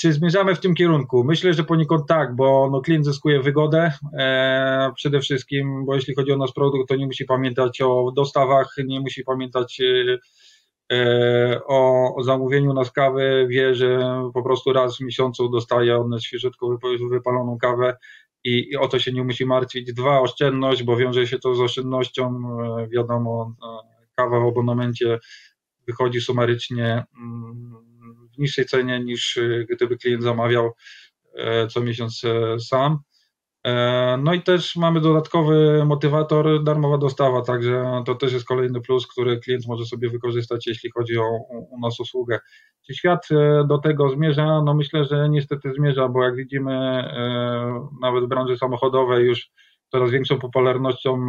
[0.00, 1.24] Czy zmierzamy w tym kierunku?
[1.24, 6.32] Myślę, że poniekąd tak, bo no klient zyskuje wygodę e, przede wszystkim, bo jeśli chodzi
[6.32, 10.18] o nasz produkt, to nie musi pamiętać o dostawach, nie musi pamiętać e,
[10.96, 13.98] e o, o, zamówieniu nas kawy, wie, że
[14.34, 16.78] po prostu raz w miesiącu dostaje on świeżutko
[17.10, 17.96] wypaloną kawę
[18.44, 19.92] i, i o to się nie musi martwić.
[19.92, 22.40] Dwa, oszczędność, bo wiąże się to z oszczędnością.
[22.80, 25.18] E, wiadomo, e, kawa w abonamencie
[25.86, 27.74] wychodzi sumarycznie mm,
[28.34, 30.72] w niższej cenie niż e, gdyby klient zamawiał
[31.70, 32.22] co miesiąc
[32.58, 32.98] sam.
[33.66, 39.06] E, no i też mamy dodatkowy motywator, darmowa dostawa, także to też jest kolejny plus,
[39.06, 41.28] który klient może sobie wykorzystać, jeśli chodzi o
[41.70, 42.38] u nas usługę.
[42.86, 44.62] Czy świat e, do tego zmierza?
[44.62, 49.50] No myślę, że niestety zmierza, bo jak widzimy e, nawet w branży samochodowej już
[49.88, 51.26] coraz większą popularnością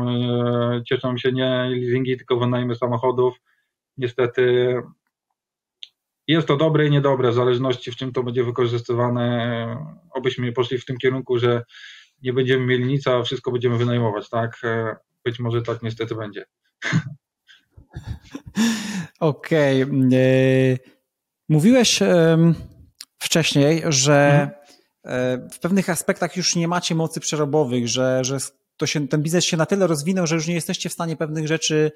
[0.90, 3.38] cieszą się nie leasingi, tylko wynajmy samochodów.
[3.98, 4.76] Niestety
[6.28, 9.78] jest to dobre i niedobre, w zależności w czym to będzie wykorzystywane.
[10.14, 11.64] Obyśmy poszli w tym kierunku, że
[12.24, 14.58] nie będziemy mieli nic, a wszystko będziemy wynajmować, tak?
[14.64, 16.46] E, być może tak niestety będzie.
[19.20, 19.84] Okej.
[19.84, 19.96] Okay.
[20.14, 20.78] E,
[21.50, 22.00] mówiłeś
[23.20, 24.64] wcześniej, że mhm.
[25.06, 28.38] E, w pewnych aspektach już nie macie mocy przerobowych, że, że
[28.78, 31.48] to się, ten biznes się na tyle rozwinął, że już nie jesteście w stanie pewnych
[31.48, 31.92] rzeczy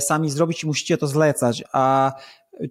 [0.00, 1.64] sami zrobić i musicie to zlecać.
[1.72, 2.12] A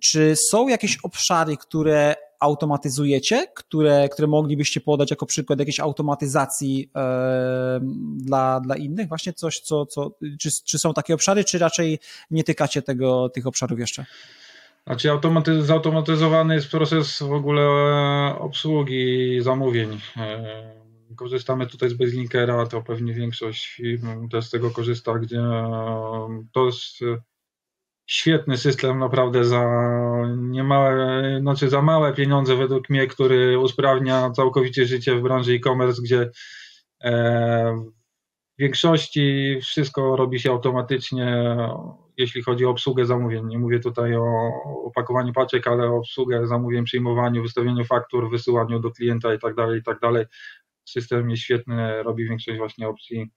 [0.03, 7.79] czy są jakieś obszary, które automatyzujecie, które, które moglibyście podać jako przykład jakiejś automatyzacji e,
[8.15, 9.07] dla, dla innych?
[9.07, 11.99] Właśnie coś, co, co czy, czy są takie obszary, czy raczej
[12.31, 14.05] nie tykacie tego, tych obszarów jeszcze?
[14.87, 17.63] Znaczy automaty, zautomatyzowany jest proces w ogóle
[18.39, 19.99] obsługi zamówień.
[20.17, 20.77] E,
[21.15, 23.81] korzystamy tutaj z Baselinkera, to pewnie większość
[24.31, 25.41] też z tego korzysta, gdzie
[26.51, 26.99] to jest
[28.07, 29.65] świetny system naprawdę za
[30.37, 36.29] niemałe, znaczy za małe pieniądze według mnie, który usprawnia całkowicie życie w branży e-commerce, gdzie
[37.03, 37.87] e,
[38.57, 41.57] w większości wszystko robi się automatycznie,
[42.17, 43.45] jeśli chodzi o obsługę zamówień.
[43.45, 44.51] Nie mówię tutaj o
[44.85, 49.79] opakowaniu paczek, ale o obsługę zamówień, przyjmowaniu, wystawieniu faktur, wysyłaniu do klienta i tak dalej,
[49.79, 49.99] i tak.
[50.85, 53.31] System jest świetny, robi większość właśnie opcji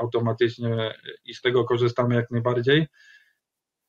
[0.00, 0.94] automatycznie
[1.24, 2.86] i z tego korzystamy jak najbardziej.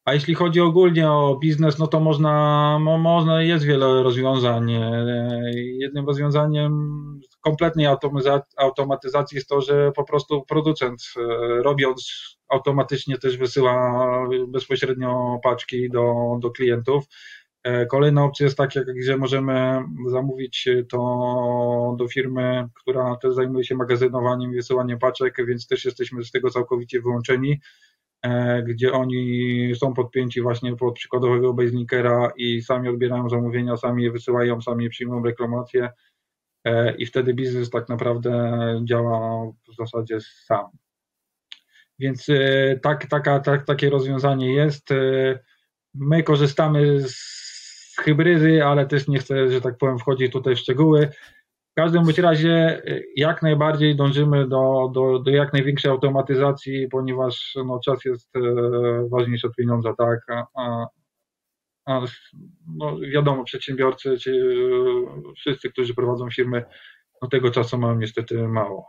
[0.08, 4.72] A jeśli chodzi ogólnie o biznes, no to można, można jest wiele rozwiązań.
[5.54, 6.72] Jednym rozwiązaniem
[7.42, 7.88] kompletnej
[8.58, 11.22] automatyzacji jest to, że po prostu producent e,
[11.64, 12.12] robiąc
[12.50, 17.04] automatycznie też wysyła bezpośrednio paczki do, do klientów.
[17.64, 23.76] E, kolejna opcja jest taka, gdzie możemy zamówić to do firmy, która też zajmuje się
[23.76, 27.97] magazynowaniem i wysyłaniem paczek, więc też jesteśmy z tego całkowicie wyłączeni, e,
[28.68, 34.62] gdzie oni są podpięci właśnie pod przykładowego baselikera i sami odbierają zamówienia, sami je wysyłają,
[34.62, 35.90] sami przyjmują reklamacje
[36.64, 38.52] e, i wtedy biznes tak naprawdę
[38.84, 40.66] działa w zasadzie sam.
[42.00, 42.28] Więc
[42.82, 44.90] tak, taka, tak, takie rozwiązanie jest.
[45.94, 51.10] My korzystamy z hybrydy, ale też nie chcę, że tak powiem, wchodzić tutaj w szczegóły.
[51.78, 57.54] W każdym bądź razie y, jak najbardziej dążymy do, do, do jak największej automatyzacji, ponieważ
[57.66, 58.40] no, czas jest e,
[59.12, 60.20] ważniejszy od pieniądza, tak?
[60.56, 60.88] A,
[61.86, 62.02] a
[62.76, 66.66] no, wiadomo, przedsiębiorcy, czy e, wszyscy, którzy prowadzą firmy,
[67.22, 68.86] no tego czasu mają niestety mało.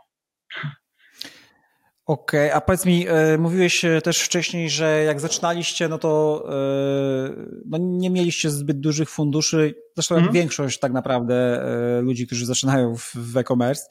[2.09, 6.43] Okej, okay, a powiedz mi, e, mówiłeś e, też wcześniej, że jak zaczynaliście, no to
[6.49, 7.29] e,
[7.65, 10.25] no nie mieliście zbyt dużych funduszy, zresztą mm.
[10.25, 11.63] jak większość tak naprawdę
[12.01, 13.83] ludzi, którzy zaczynają w, w e-commerce.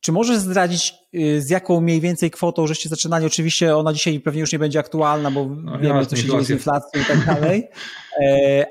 [0.00, 0.94] Czy możesz zdradzić,
[1.38, 3.26] z jaką mniej więcej kwotą żeście zaczynali?
[3.26, 6.50] Oczywiście ona dzisiaj pewnie już nie będzie aktualna, bo no, wiemy, co się dzieje z
[6.50, 7.68] inflacją i tak dalej.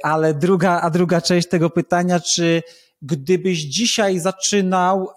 [0.03, 2.63] Ale druga, a druga część tego pytania, czy
[3.01, 5.07] gdybyś dzisiaj zaczynał,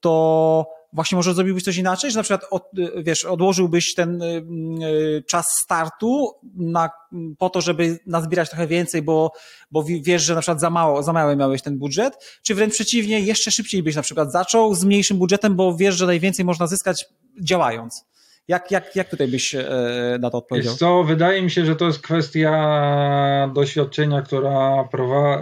[0.00, 4.46] to właśnie może zrobiłbyś coś inaczej, że na przykład od, wiesz, odłożyłbyś ten y,
[4.86, 6.90] y, czas startu na,
[7.38, 9.32] po to, żeby nazbierać trochę więcej, bo,
[9.70, 13.20] bo wiesz, że na przykład za mało, za mały miałeś ten budżet, czy wręcz przeciwnie,
[13.20, 17.04] jeszcze szybciej byś na przykład zaczął z mniejszym budżetem, bo wiesz, że najwięcej można zyskać
[17.40, 18.04] działając.
[18.48, 20.72] Jak, jak, jak tutaj byś e, na to odpowiedział?
[20.72, 24.86] Wiesz co, wydaje mi się, że to jest kwestia doświadczenia, która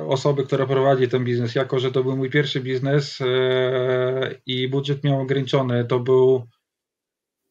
[0.09, 1.55] osoby, która prowadzi ten biznes.
[1.55, 6.43] Jako, że to był mój pierwszy biznes e, i budżet miał ograniczony, to był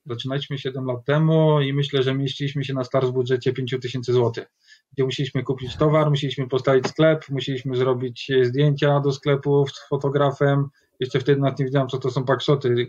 [0.06, 4.45] zaczynaliśmy 7 lat temu i myślę, że mieściliśmy się na start w budżecie 5000 zł,
[4.93, 10.70] gdzie musieliśmy kupić towar, musieliśmy postawić sklep, musieliśmy zrobić zdjęcia do sklepu z fotografem.
[10.99, 12.88] Jeszcze wtedy nawet nie wiedziałem, co to są pakszoty,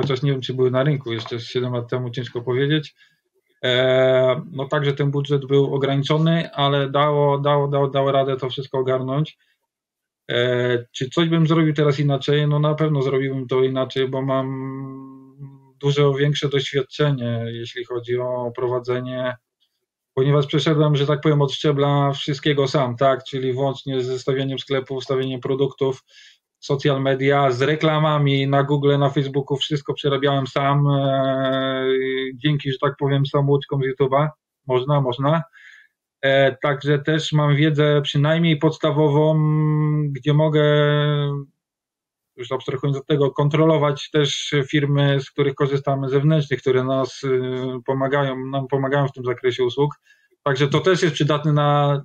[0.00, 2.94] chociaż nie wiem, czy były na rynku jeszcze 7 lat temu, ciężko powiedzieć.
[3.64, 8.78] E, no także ten budżet był ograniczony, ale dało, dało, dało, dało radę to wszystko
[8.78, 9.38] ogarnąć.
[10.30, 12.48] E, czy coś bym zrobił teraz inaczej?
[12.48, 14.48] No na pewno zrobiłbym to inaczej, bo mam
[15.80, 19.36] dużo większe doświadczenie, jeśli chodzi o prowadzenie,
[20.14, 25.04] ponieważ przeszedłem, że tak powiem, od szczebla wszystkiego sam, tak, czyli włącznie z stawianiem sklepów,
[25.04, 26.04] stawianiem produktów,
[26.60, 31.86] social media z reklamami na Google, na Facebooku, wszystko przerabiałem sam, e,
[32.34, 34.28] dzięki, że tak powiem, samouczkom z YouTube'a.
[34.66, 35.42] Można, można.
[36.22, 39.38] E, także też mam wiedzę przynajmniej podstawową,
[40.12, 40.64] gdzie mogę,
[42.36, 47.40] już abstrahując od tego, kontrolować też firmy, z których korzystamy zewnętrznych, które nas y,
[47.86, 49.94] pomagają, nam pomagają w tym zakresie usług.
[50.42, 52.02] Także to też jest przydatne na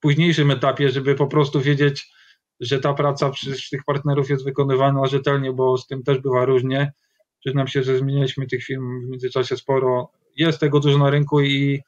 [0.00, 2.12] późniejszym etapie, żeby po prostu wiedzieć,
[2.60, 6.92] że ta praca przez tych partnerów jest wykonywana rzetelnie, bo z tym też bywa różnie.
[7.40, 10.10] Przyznam się, że zmienialiśmy tych firm w międzyczasie sporo.
[10.36, 11.80] Jest tego dużo na rynku i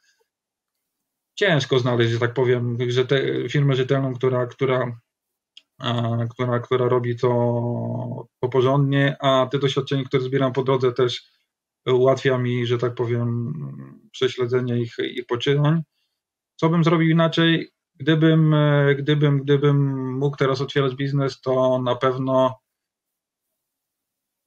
[1.34, 5.00] ciężko znaleźć, że tak powiem, że te, firmę rzetelną, która, która,
[5.78, 7.28] a, która, która robi to,
[8.40, 11.22] to porządnie, a te doświadczenia, które zbieram po drodze też
[11.86, 13.52] ułatwia mi, że tak powiem,
[14.12, 15.82] prześledzenie ich, ich poczynań.
[16.56, 17.70] Co bym zrobił inaczej?
[18.02, 22.58] Gdybym, e, gdybym, gdybym mógł teraz otwierać biznes, to na pewno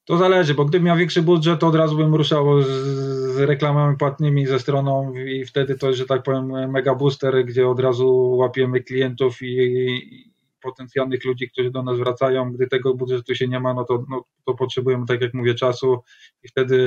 [0.06, 4.48] to zależy, bo gdybym miał większy budżet, to od razu bym ruszał z, reklamami płatnymi
[4.48, 9.42] ze stroną i wtedy to, że tak powiem, mega booster, gdzie od razu łapiemy klientów
[9.42, 12.52] i, i potencjalnych ludzi, którzy do nas wracają.
[12.52, 16.00] Gdy tego budżetu się nie ma, no to, no, to potrzebujemy, tak jak mówię, czasu
[16.44, 16.78] i wtedy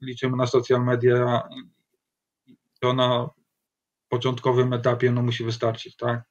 [0.00, 1.42] liczymy na social media.
[2.80, 3.30] To na
[4.14, 6.22] początkowym etapie no, musi wystarczyć, tak?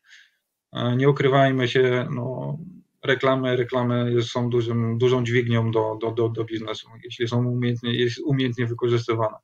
[0.73, 2.57] E, nie ukrywajmy się, no,
[3.03, 8.19] reklamy, reklamy są dużym, dużą dźwignią do, do, do, do biznesu, jeśli są umiejętnie, jest
[8.19, 9.38] umiejętnie wykorzystywane.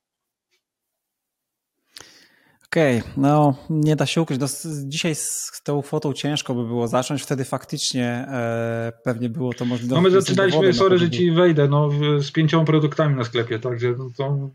[2.66, 4.40] Okej, okay, no nie da się ukryć.
[4.40, 4.48] No,
[4.86, 9.96] dzisiaj z tą fotą ciężko by było zacząć, wtedy faktycznie e, pewnie było to możliwe.
[9.96, 14.10] No my zaczynaliśmy, sorry, że ci wejdę, no, z pięcioma produktami na sklepie, także no,
[14.18, 14.50] to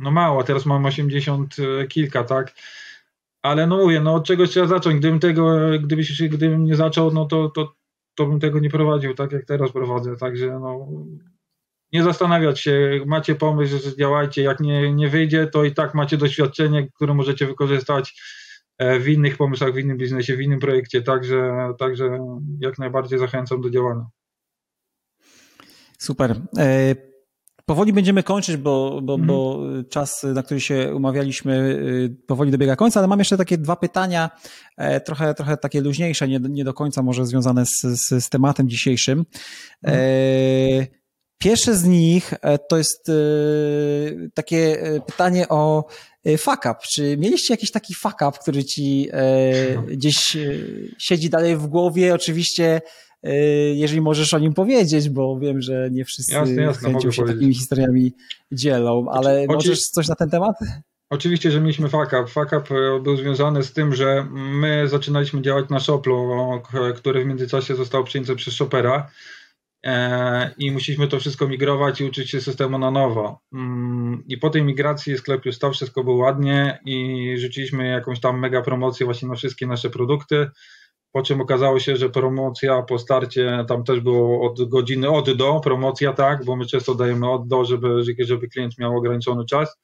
[0.00, 2.54] no mało, teraz mam 80 e, kilka, tak?
[3.42, 4.98] Ale no mówię, no od czegoś trzeba zacząć.
[4.98, 7.74] Gdybym tego, gdybyś, gdybym nie zaczął, no to, to,
[8.14, 10.16] to bym tego nie prowadził tak, jak teraz prowadzę.
[10.16, 10.88] Także no,
[11.92, 14.42] nie zastanawiać się, macie pomysł, że działajcie.
[14.42, 18.20] Jak nie, nie wyjdzie, to i tak macie doświadczenie, które możecie wykorzystać
[19.00, 22.18] w innych pomysłach, w innym biznesie, w innym projekcie, także, także
[22.60, 24.06] jak najbardziej zachęcam do działania.
[25.98, 26.40] Super.
[27.70, 29.84] Powoli będziemy kończyć, bo, bo, bo mhm.
[29.84, 34.30] czas, na który się umawialiśmy, y, powoli dobiega końca, ale mam jeszcze takie dwa pytania,
[34.76, 38.68] e, trochę, trochę takie luźniejsze, nie, nie do końca może związane z, z, z tematem
[38.68, 39.24] dzisiejszym.
[39.84, 40.86] E, mhm.
[41.38, 43.10] Pierwsze z nich e, to jest
[44.34, 45.84] takie pytanie o
[46.38, 46.74] fuck up.
[46.92, 49.08] Czy mieliście jakiś taki fuck up, który ci
[49.88, 50.36] gdzieś
[50.98, 52.14] siedzi dalej w głowie?
[52.14, 53.09] Oczywiście E,
[53.74, 57.38] jeżeli możesz o nim powiedzieć, bo wiem, że nie wszyscy jasne, jasne, chęcią się powiedzieć.
[57.38, 58.12] takimi historiami
[58.52, 59.54] dzielą, ale Oczy...
[59.54, 60.56] możesz coś na ten temat?
[61.10, 62.26] Oczywiście, że mieliśmy fuck up.
[62.26, 66.62] Fuck up e, był związany z tym, że my zaczynaliśmy działać na Shoplo,
[66.96, 69.10] który w międzyczasie został przyjęty przez Shopera
[69.86, 73.40] e, i musieliśmy to wszystko migrować i uczyć się systemu na nowo.
[73.52, 78.38] Mm, I po tej migracji sklep już stał, wszystko było ładnie i rzuciliśmy jakąś tam
[78.38, 80.50] mega promocję właśnie na wszystkie nasze produkty
[81.12, 85.60] po czym okazało się, że promocja po starcie tam też było od godziny od do,
[85.64, 89.78] promocja tak, bo my często dajemy od do, żeby, żeby klient miał ograniczony czas.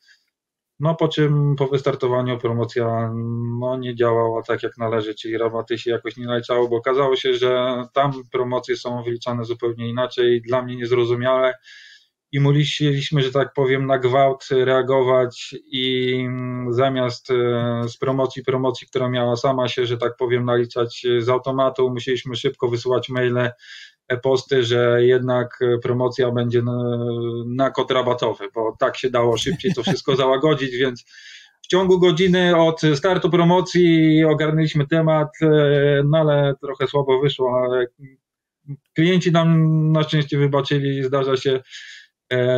[0.80, 3.12] No po czym po wystartowaniu promocja
[3.60, 7.34] no, nie działała tak jak należy, czyli rabaty się jakoś nie nalecało, bo okazało się,
[7.34, 11.54] że tam promocje są wyliczane zupełnie inaczej, dla mnie niezrozumiałe
[12.37, 16.28] i musieliśmy, że tak powiem, na gwałt reagować i
[16.70, 17.34] zamiast e,
[17.89, 22.68] z promocji, promocji, która miała sama się, że tak powiem, naliczać z automatu, musieliśmy szybko
[22.68, 23.51] wysyłać maile,
[24.09, 26.99] e-posty, że jednak promocja będzie na,
[27.47, 31.05] na kod rabatowy, bo tak się dało szybciej to wszystko załagodzić, więc
[31.62, 35.49] w ciągu godziny od startu promocji ogarnęliśmy temat, e,
[36.05, 37.87] no ale trochę słabo wyszło, ale
[38.95, 41.61] klienci nam na szczęście wybaczyli, zdarza się E,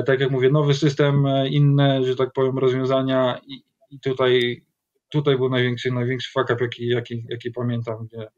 [0.06, 4.64] tak jak mówię, nowy system, e, inne, że tak powiem, rozwiązania i, i tutaj,
[5.08, 8.28] tutaj był największy, największy fuck jaki, jaki, jaki pamiętam, gdzie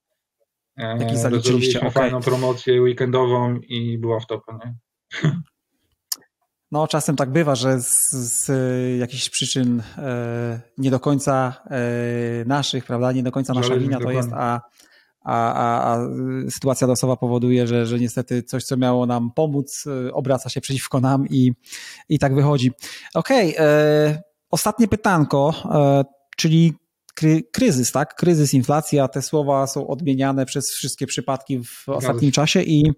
[0.76, 1.90] Jaki e, zaliczyliście, okay.
[1.90, 4.74] fajną promocję weekendową i była w topie, nie?
[6.72, 8.50] No, czasem tak bywa, że z, z
[9.00, 14.10] jakichś przyczyn e, nie do końca e, naszych, prawda, nie do końca nasza wina to
[14.10, 14.60] jest, a
[15.30, 15.98] a, a, a
[16.50, 21.00] sytuacja losowa powoduje, że, że niestety coś, co miało nam pomóc, y, obraca się przeciwko
[21.00, 21.52] nam i,
[22.08, 22.70] i tak wychodzi.
[23.14, 26.04] Okej, okay, e, ostatnie pytanko, e,
[26.36, 26.74] czyli
[27.20, 28.14] kry, kryzys, tak?
[28.14, 32.92] Kryzys, inflacja, te słowa są odmieniane przez wszystkie przypadki w ostatnim czasie i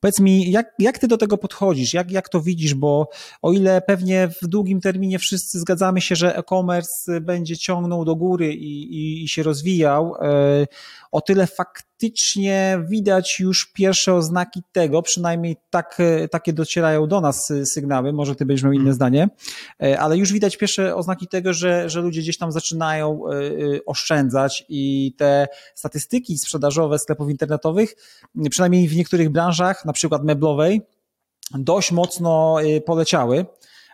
[0.00, 1.94] powiedz mi, jak, jak ty do tego podchodzisz?
[1.94, 2.74] Jak, jak to widzisz?
[2.74, 3.08] Bo
[3.42, 8.54] o ile pewnie w długim terminie wszyscy zgadzamy się, że e-commerce będzie ciągnął do góry
[8.54, 10.66] i, i, i się rozwijał, e,
[11.12, 11.89] o tyle faktycznie
[12.88, 15.98] widać już pierwsze oznaki tego, przynajmniej tak,
[16.30, 18.94] takie docierają do nas sygnały, może ty będziesz miał inne hmm.
[18.94, 19.28] zdanie,
[19.82, 23.50] e, ale już widać pierwsze oznaki tego, że, że ludzie gdzieś tam zaczynają e, e,
[23.86, 27.94] oszczędzać i te statystyki sprzedażowe sklepów internetowych,
[28.50, 30.82] przynajmniej w niektórych branżach, na przykład meblowej,
[31.54, 33.46] dość mocno poleciały.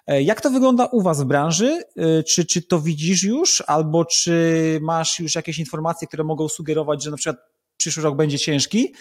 [0.06, 1.82] Jak to wygląda u Was w branży?
[2.28, 7.10] Czy, czy to widzisz już, albo czy masz już jakieś informacje, które mogą sugerować, że
[7.10, 8.94] na przykład przyszły rok będzie ciężki?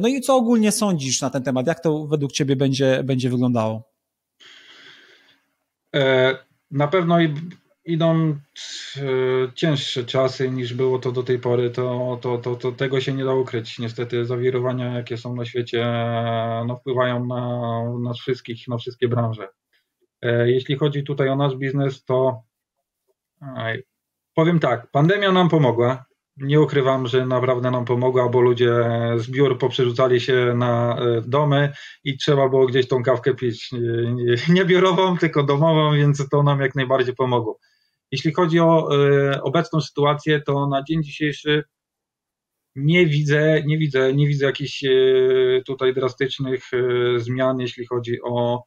[0.00, 1.66] No i co ogólnie sądzisz na ten temat?
[1.66, 3.94] Jak to według Ciebie będzie, będzie wyglądało?
[5.94, 6.38] E,
[6.70, 7.18] na pewno
[7.84, 8.36] idą e,
[9.54, 13.24] cięższe czasy niż było to do tej pory, to, to, to, to tego się nie
[13.24, 13.78] da ukryć.
[13.78, 15.86] Niestety zawirowania, jakie są na świecie,
[16.66, 19.48] no, wpływają na nas wszystkich, na wszystkie branże.
[20.22, 22.42] E, jeśli chodzi tutaj o nasz biznes, to
[24.34, 26.04] powiem tak, pandemia nam pomogła.
[26.36, 28.72] Nie ukrywam, że naprawdę nam pomogła, bo ludzie
[29.16, 31.72] z biur poprzerzucali się na e, domy
[32.04, 33.70] i trzeba było gdzieś tą kawkę pić.
[34.48, 37.58] Nie biurową, tylko domową, więc to nam jak najbardziej pomogło.
[38.12, 41.64] Jeśli chodzi o e, obecną sytuację, to na dzień dzisiejszy
[42.76, 44.84] nie widzę, nie widzę, nie widzę jakichś
[45.66, 46.70] tutaj drastycznych
[47.16, 48.64] zmian, jeśli chodzi o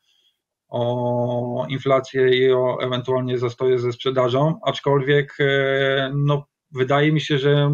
[0.69, 7.71] o inflację i o ewentualnie zastoje ze sprzedażą, aczkolwiek e, no, wydaje mi się, że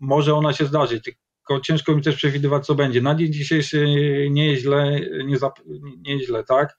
[0.00, 3.00] może ona się zdarzyć, tylko ciężko mi też przewidywać, co będzie.
[3.00, 3.86] Na dzień dzisiejszy
[4.30, 5.60] nie jest źle, nie, zap,
[6.06, 6.76] nie jest źle tak?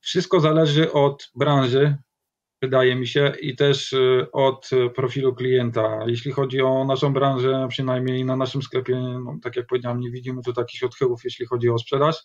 [0.00, 1.96] Wszystko zależy od branży,
[2.62, 5.98] wydaje mi się, i też e, od profilu klienta.
[6.06, 10.42] Jeśli chodzi o naszą branżę, przynajmniej na naszym sklepie, no, tak jak powiedziałem, nie widzimy
[10.42, 12.16] tu takich odchyłów, jeśli chodzi o sprzedaż.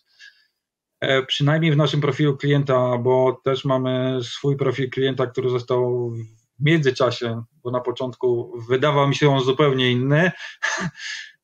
[1.00, 6.12] E, przynajmniej w naszym profilu klienta, bo też mamy swój profil klienta, który został
[6.60, 10.30] międzyczasie, bo na początku wydawał mi się on zupełnie inny.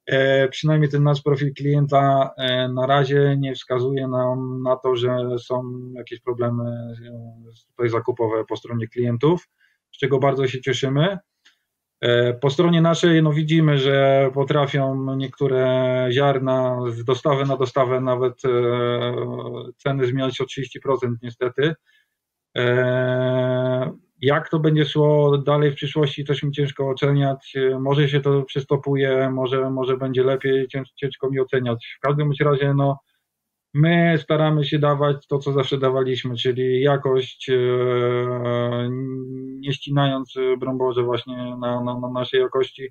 [0.06, 5.18] E, przynajmniej ten nasz profil klienta e, na razie nie wskazuje nam na to, że
[5.38, 5.62] są
[5.94, 6.94] jakieś problemy
[7.70, 9.48] tutaj zakupowe po stronie klientów,
[9.92, 11.18] z czego bardzo się cieszymy.
[12.40, 18.42] Po stronie naszej no widzimy, że potrafią niektóre ziarna z dostawy na dostawę nawet
[19.76, 21.74] ceny zmieniać o 30% niestety.
[24.25, 27.55] Jak to będzie szło dalej w przyszłości, też mi ciężko oceniać.
[27.81, 31.97] Może się to przystopuje, może, może będzie lepiej, ciężko mi oceniać.
[31.99, 32.99] W każdym razie, no,
[33.75, 38.89] my staramy się dawać to, co zawsze dawaliśmy, czyli jakość, e,
[39.61, 42.89] nie ścinając, broń Boże, właśnie na, na, na naszej jakości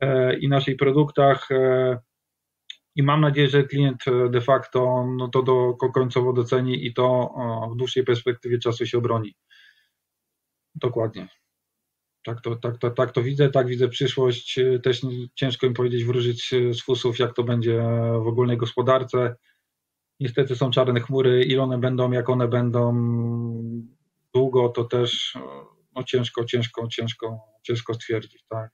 [0.00, 1.50] e, i naszych produktach.
[1.50, 1.98] E,
[2.96, 7.34] I mam nadzieję, że klient de facto no to do, końcowo doceni i to
[7.72, 9.34] w dłuższej perspektywie czasu się obroni.
[10.74, 11.28] Dokładnie.
[12.24, 14.60] Tak to, tak, to, tak to widzę, tak widzę przyszłość.
[14.82, 15.00] Też
[15.34, 17.82] ciężko mi powiedzieć, wróżyć z fusów, jak to będzie
[18.24, 19.36] w ogólnej gospodarce.
[20.20, 22.92] Niestety są czarne chmury, ile one będą, jak one będą
[24.34, 25.38] długo, to też
[25.96, 28.70] no ciężko, ciężko, ciężko, ciężko stwierdzić, tak.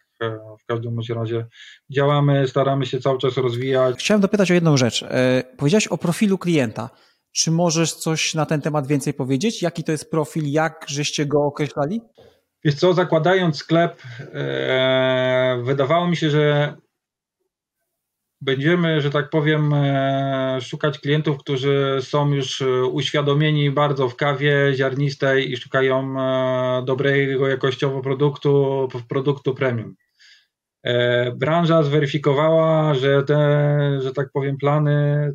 [0.63, 1.47] W każdym razie
[1.91, 3.99] działamy, staramy się cały czas rozwijać.
[3.99, 5.03] Chciałem dopytać o jedną rzecz.
[5.03, 6.91] E, powiedziałeś o profilu klienta.
[7.33, 9.63] Czy możesz coś na ten temat więcej powiedzieć?
[9.63, 10.51] Jaki to jest profil?
[10.51, 12.01] Jak żeście go określali?
[12.65, 16.75] Wiesz co, zakładając sklep, e, wydawało mi się, że
[18.41, 22.63] będziemy, że tak powiem, e, szukać klientów, którzy są już
[22.93, 29.95] uświadomieni bardzo w kawie ziarnistej i szukają e, dobrego jakościowo produktu, produktu premium.
[30.83, 35.33] E, branża zweryfikowała, że te, że tak powiem, plany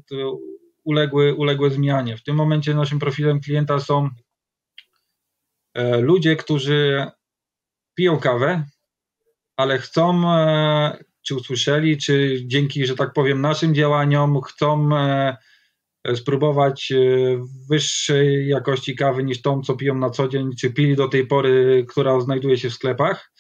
[0.84, 2.18] uległy, uległy zmianie.
[2.18, 4.10] W tym momencie naszym profilem klienta są
[5.74, 7.06] e, ludzie, którzy
[7.96, 8.66] piją kawę,
[9.58, 15.38] ale chcą, e, czy usłyszeli, czy dzięki, że tak powiem, naszym działaniom chcą e,
[16.16, 16.94] spróbować
[17.70, 21.86] wyższej jakości kawy niż tą, co piją na co dzień, czy pili do tej pory,
[21.90, 23.32] która znajduje się w sklepach.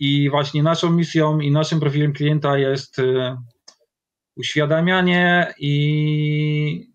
[0.00, 3.00] I właśnie naszą misją i naszym profilem klienta jest
[4.36, 6.92] uświadamianie i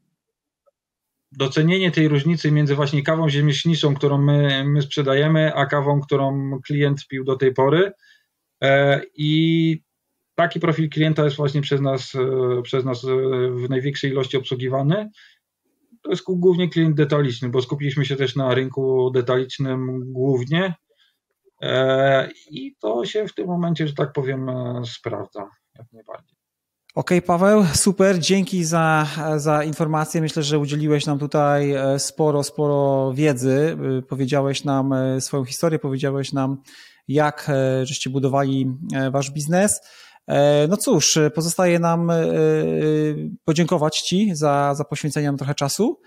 [1.31, 7.07] docenienie tej różnicy między właśnie kawą ziemieślniczą, którą my, my sprzedajemy, a kawą, którą klient
[7.07, 7.91] pił do tej pory.
[8.63, 9.81] E, I
[10.35, 13.07] taki profil klienta jest właśnie przez nas, e, przez nas e,
[13.51, 15.09] w największej ilości obsługiwany.
[16.01, 20.73] To jest głównie klient detaliczny, bo skupiliśmy się też na rynku detalicznym głównie.
[22.51, 24.51] I to się w tym momencie, że tak powiem,
[24.85, 26.38] sprawdza jak najbardziej.
[26.97, 30.21] Okay, Paweł, super, dzięki za, za informację.
[30.21, 33.77] Myślę, że udzieliłeś nam tutaj e, sporo, sporo wiedzy.
[33.97, 36.57] E, powiedziałeś nam e, swoją historię, powiedziałeś nam,
[37.07, 37.51] jak
[37.83, 38.71] żeście budowali
[39.11, 39.81] wasz biznes.
[40.69, 42.11] No cóż, pozostaje nam
[43.45, 45.99] podziękować Ci za, za poświęcenie nam trochę czasu,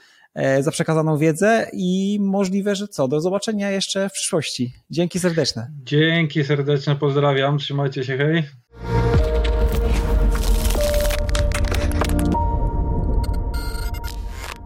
[0.61, 4.72] za przekazaną wiedzę i możliwe, że co, do zobaczenia jeszcze w przyszłości.
[4.91, 5.70] Dzięki serdeczne.
[5.82, 8.43] Dzięki serdeczne, pozdrawiam, trzymajcie się, hej.